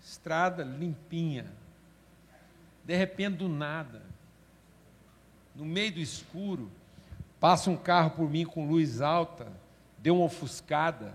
[0.01, 1.51] estrada limpinha.
[2.85, 4.01] De repente, do nada,
[5.53, 6.71] no meio do escuro,
[7.41, 9.51] passa um carro por mim com luz alta,
[9.97, 11.13] deu uma ofuscada.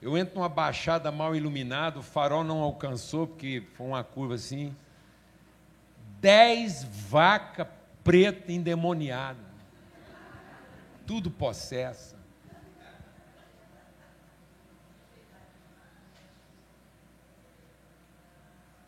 [0.00, 4.74] Eu entro numa baixada mal iluminada, o farol não alcançou, porque foi uma curva assim.
[6.20, 7.66] Dez vacas
[8.04, 9.40] preta endemoniada,
[11.06, 12.14] tudo possessa.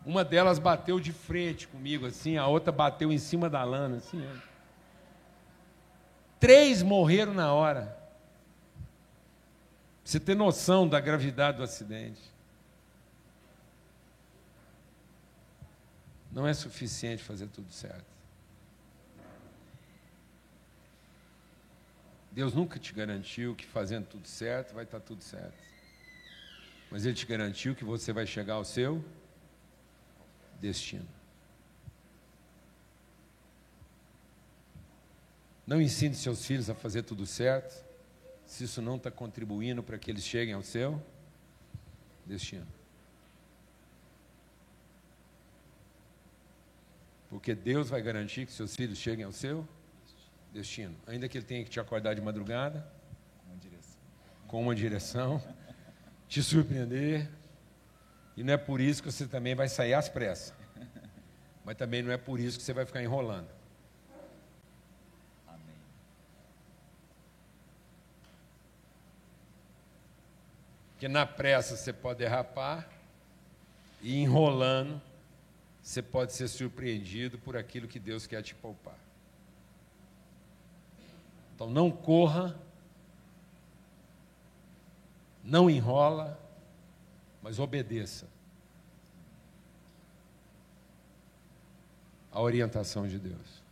[0.07, 4.25] Uma delas bateu de frente comigo, assim, a outra bateu em cima da lana, assim.
[6.41, 7.98] Três morreram na hora.
[10.09, 12.23] Você ter noção da gravidade do acidente.
[16.33, 18.07] Não é suficiente fazer tudo certo.
[22.33, 25.63] Deus nunca te garantiu que fazendo tudo certo vai estar tudo certo.
[26.91, 29.05] Mas Ele te garantiu que você vai chegar ao seu
[30.59, 31.07] destino.
[35.67, 37.88] Não ensine seus filhos a fazer tudo certo,
[38.49, 41.01] se isso não está contribuindo para que eles cheguem ao seu
[42.25, 42.67] destino.
[47.29, 49.69] Porque Deus vai garantir que seus filhos cheguem ao seu
[50.51, 50.97] destino.
[51.07, 52.91] Ainda que ele tenha que te acordar de madrugada,
[53.45, 53.99] com uma direção,
[54.47, 55.55] com uma direção
[56.27, 57.29] te surpreender.
[58.35, 60.55] E não é por isso que você também vai sair às pressas.
[61.67, 63.58] Mas também não é por isso que você vai ficar enrolando.
[70.99, 72.91] Porque na pressa você pode derrapar
[74.03, 75.01] e enrolando
[75.81, 78.99] você pode ser surpreendido por aquilo que Deus quer te poupar.
[81.55, 82.59] Então não corra,
[85.45, 86.37] não enrola,
[87.41, 88.27] mas obedeça
[92.33, 93.63] a orientação de Deus.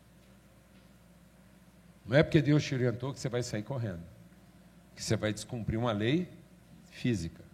[2.06, 4.04] Não é porque Deus te orientou que você vai sair correndo,
[4.94, 6.35] que você vai descumprir uma lei
[6.96, 7.44] física.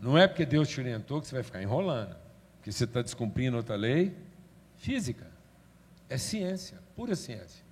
[0.00, 2.16] Não é porque Deus te orientou que você vai ficar enrolando,
[2.62, 4.16] que você está descumprindo outra lei
[4.76, 5.30] física.
[6.08, 7.64] É ciência, pura ciência.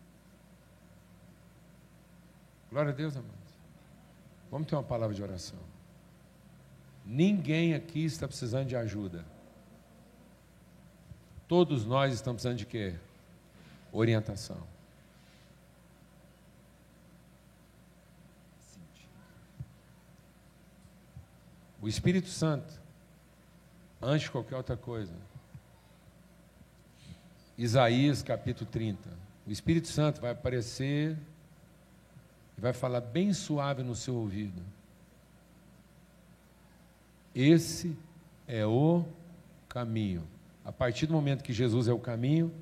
[2.71, 3.35] Glória a Deus, amados.
[4.49, 5.59] Vamos ter uma palavra de oração.
[7.05, 9.25] Ninguém aqui está precisando de ajuda.
[11.49, 12.95] Todos nós estamos precisando de quê?
[13.91, 14.70] Orientação.
[21.83, 22.73] O Espírito Santo,
[24.03, 25.15] antes de qualquer outra coisa.
[27.57, 29.09] Isaías capítulo 30.
[29.47, 31.17] O Espírito Santo vai aparecer
[32.57, 34.63] e vai falar bem suave no seu ouvido.
[37.35, 37.97] Esse
[38.47, 39.05] é o
[39.69, 40.27] caminho.
[40.65, 42.53] A partir do momento que Jesus é o caminho,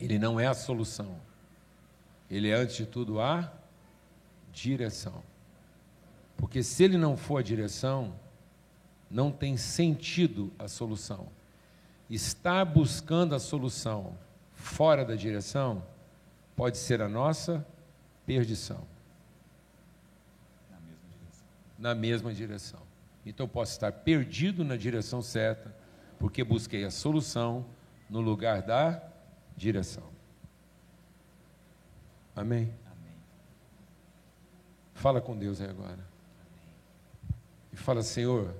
[0.00, 1.16] ele não é a solução.
[2.30, 3.52] Ele é, antes de tudo, a
[4.52, 5.22] direção.
[6.36, 8.14] Porque se ele não for a direção,
[9.10, 11.28] não tem sentido a solução.
[12.10, 14.16] Estar buscando a solução
[14.52, 15.82] fora da direção
[16.54, 17.66] pode ser a nossa
[18.24, 18.86] perdição.
[20.70, 21.46] Na mesma direção.
[21.78, 22.80] Na mesma direção.
[23.24, 25.74] Então posso estar perdido na direção certa,
[26.18, 27.66] porque busquei a solução
[28.08, 29.02] no lugar da
[29.56, 30.04] direção.
[32.36, 32.72] Amém?
[32.86, 33.16] Amém.
[34.94, 36.15] Fala com Deus aí agora
[37.76, 38.54] e fala: Senhor,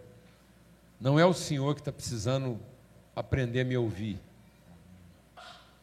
[1.00, 2.60] não é o Senhor que está precisando
[3.14, 4.20] aprender a me ouvir.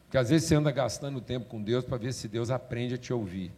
[0.04, 2.98] Porque às vezes você anda gastando tempo com Deus para ver se Deus aprende a
[2.98, 3.52] te ouvir.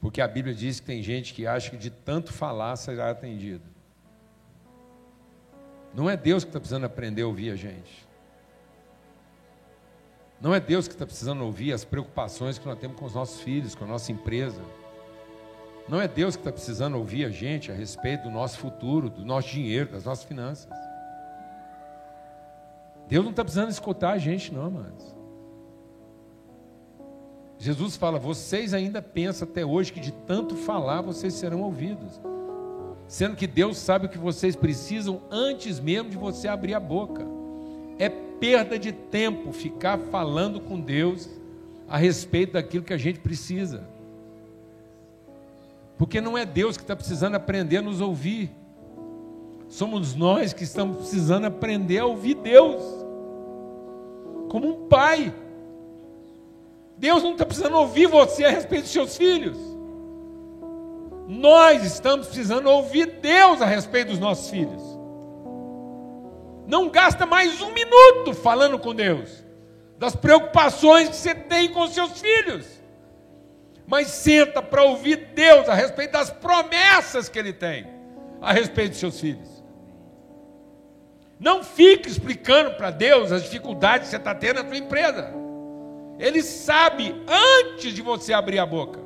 [0.00, 3.64] Porque a Bíblia diz que tem gente que acha que de tanto falar será atendido.
[5.92, 8.08] Não é Deus que está precisando aprender a ouvir a gente.
[10.40, 13.40] Não é Deus que está precisando ouvir as preocupações que nós temos com os nossos
[13.40, 14.62] filhos, com a nossa empresa.
[15.90, 19.24] Não é Deus que está precisando ouvir a gente a respeito do nosso futuro, do
[19.24, 20.70] nosso dinheiro, das nossas finanças.
[23.08, 25.16] Deus não está precisando escutar a gente, não, amados.
[27.58, 32.20] Jesus fala: vocês ainda pensam até hoje que de tanto falar vocês serão ouvidos.
[33.08, 37.26] Sendo que Deus sabe o que vocês precisam antes mesmo de você abrir a boca.
[37.98, 41.28] É perda de tempo ficar falando com Deus
[41.88, 43.98] a respeito daquilo que a gente precisa.
[46.00, 48.50] Porque não é Deus que está precisando aprender a nos ouvir.
[49.68, 52.82] Somos nós que estamos precisando aprender a ouvir Deus.
[54.48, 55.30] Como um pai.
[56.96, 59.58] Deus não está precisando ouvir você a respeito dos seus filhos.
[61.28, 64.82] Nós estamos precisando ouvir Deus a respeito dos nossos filhos.
[66.66, 69.44] Não gasta mais um minuto falando com Deus
[69.98, 72.79] das preocupações que você tem com seus filhos
[73.90, 77.88] mas senta para ouvir Deus a respeito das promessas que Ele tem
[78.40, 79.64] a respeito dos seus filhos.
[81.40, 85.34] Não fique explicando para Deus as dificuldades que você está tendo na sua empresa.
[86.20, 89.00] Ele sabe antes de você abrir a boca.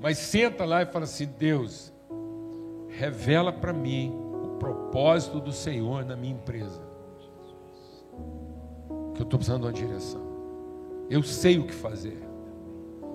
[0.00, 1.92] Mas senta lá e fala assim: Deus,
[2.88, 4.10] revela para mim
[4.42, 6.80] o propósito do Senhor na minha empresa.
[9.14, 10.29] Que eu estou precisando de uma direção.
[11.10, 12.22] Eu sei o que fazer.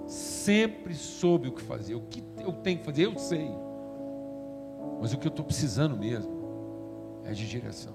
[0.05, 1.95] Sempre soube o que fazer.
[1.95, 3.49] O que eu tenho que fazer, eu sei.
[4.99, 6.33] Mas o que eu estou precisando mesmo
[7.23, 7.93] é de direção.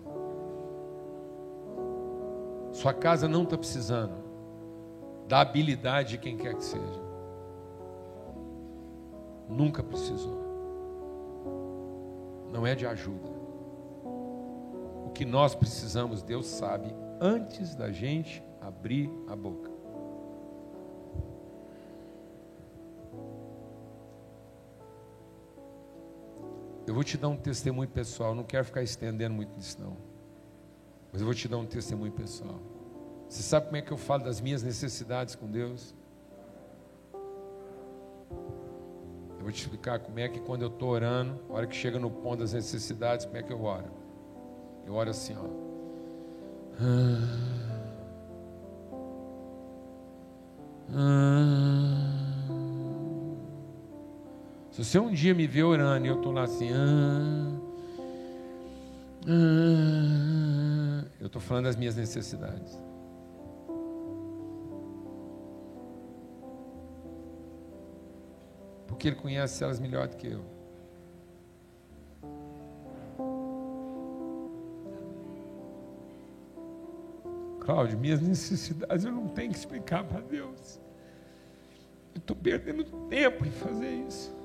[2.73, 4.15] Sua casa não está precisando
[5.29, 7.03] da habilidade de quem quer que seja.
[9.49, 10.41] Nunca precisou.
[12.51, 13.31] Não é de ajuda.
[15.07, 19.70] O que nós precisamos, Deus sabe antes da gente abrir a boca.
[27.01, 29.97] Vou te dar um testemunho pessoal, não quero ficar estendendo muito nisso não.
[31.11, 32.61] Mas eu vou te dar um testemunho pessoal.
[33.27, 35.95] Você sabe como é que eu falo das minhas necessidades com Deus?
[39.39, 41.99] Eu vou te explicar como é que quando eu estou orando, a hora que chega
[41.99, 43.91] no ponto das necessidades, como é que eu oro?
[44.87, 45.47] Eu oro assim, ó.
[46.83, 47.61] Ah,
[50.93, 52.10] ah,
[54.71, 57.61] se você um dia me vê orando e eu estou lá assim, ah,
[59.27, 62.79] ah, eu estou falando das minhas necessidades.
[68.87, 70.45] Porque Ele conhece elas melhor do que eu.
[77.61, 80.81] Cláudio, minhas necessidades eu não tenho que explicar para Deus.
[82.15, 84.40] Eu estou perdendo tempo em fazer isso.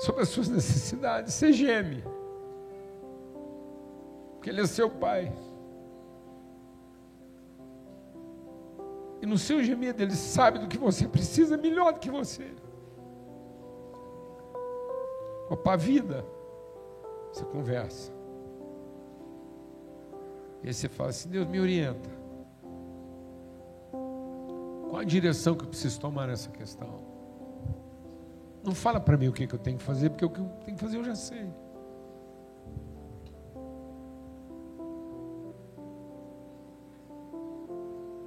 [0.00, 2.02] Sobre as suas necessidades, você geme.
[4.32, 5.30] Porque Ele é seu Pai.
[9.20, 12.50] E no seu gemido Ele sabe do que você precisa melhor do que você.
[15.50, 16.24] Opa, a vida.
[17.30, 18.10] Você conversa.
[20.62, 22.08] E aí você fala assim: Deus me orienta.
[24.88, 27.09] Qual a direção que eu preciso tomar nessa questão?
[28.62, 30.46] Não fala para mim o que, que eu tenho que fazer, porque o que eu
[30.64, 31.50] tenho que fazer eu já sei.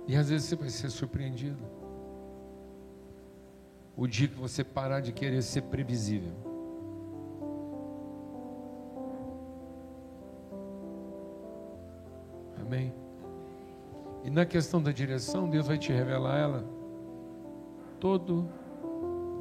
[0.07, 1.64] E às vezes você vai ser surpreendido.
[3.95, 6.34] O dia que você parar de querer ser previsível.
[12.60, 12.93] Amém?
[14.23, 16.65] E na questão da direção, Deus vai te revelar ela
[17.99, 18.49] todo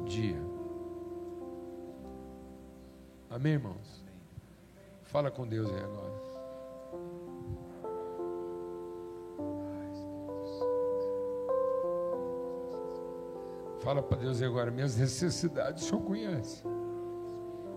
[0.05, 0.52] dia.
[3.33, 4.03] Amém, irmãos?
[5.01, 6.13] Fala com Deus aí agora.
[13.81, 16.63] Fala para Deus aí agora, minhas necessidades o Senhor conhece.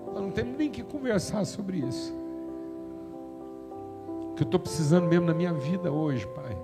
[0.07, 2.27] Nós não temos nem que conversar sobre isso
[4.37, 6.57] que eu estou precisando mesmo na minha vida hoje, Pai,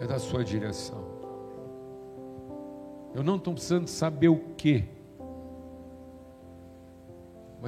[0.00, 1.04] é da Sua direção.
[3.14, 4.88] Eu não estou precisando saber o que,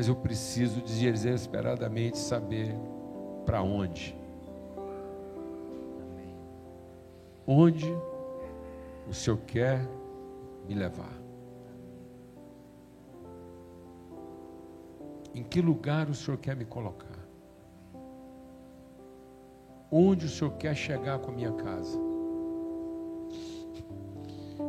[0.01, 2.75] mas eu preciso desesperadamente saber
[3.45, 4.17] para onde.
[7.47, 7.85] Onde
[9.07, 9.87] o Senhor quer
[10.67, 11.13] me levar.
[15.35, 17.21] Em que lugar o Senhor quer me colocar?
[19.93, 21.99] Onde o Senhor quer chegar com a minha casa?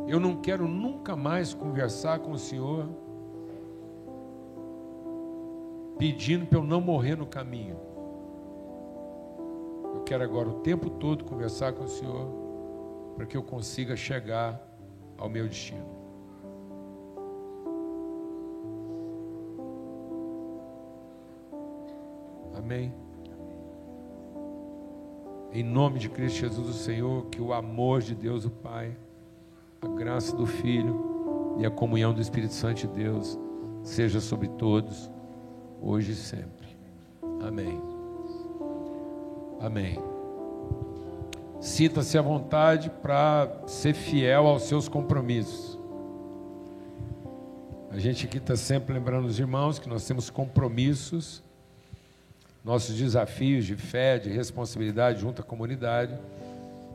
[0.06, 2.86] Eu não quero nunca mais conversar com o Senhor
[6.02, 7.76] pedindo para eu não morrer no caminho.
[9.94, 12.28] Eu quero agora o tempo todo conversar com o Senhor
[13.14, 14.60] para que eu consiga chegar
[15.16, 15.86] ao meu destino.
[22.56, 22.92] Amém.
[25.52, 28.96] Em nome de Cristo Jesus, o Senhor, que o amor de Deus, o Pai,
[29.80, 33.38] a graça do Filho e a comunhão do Espírito Santo de Deus
[33.84, 35.08] seja sobre todos,
[35.82, 36.68] hoje e sempre.
[37.42, 37.80] Amém.
[39.60, 39.98] Amém.
[41.60, 45.78] Sinta-se à vontade para ser fiel aos seus compromissos.
[47.90, 51.42] A gente aqui está sempre lembrando os irmãos que nós temos compromissos
[52.64, 56.16] nossos desafios de fé, de responsabilidade junto à comunidade.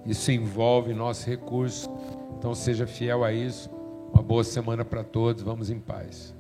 [0.05, 1.89] Isso envolve nosso recurso.
[2.37, 3.69] Então seja fiel a isso.
[4.13, 5.43] Uma boa semana para todos.
[5.43, 6.36] Vamos em paz.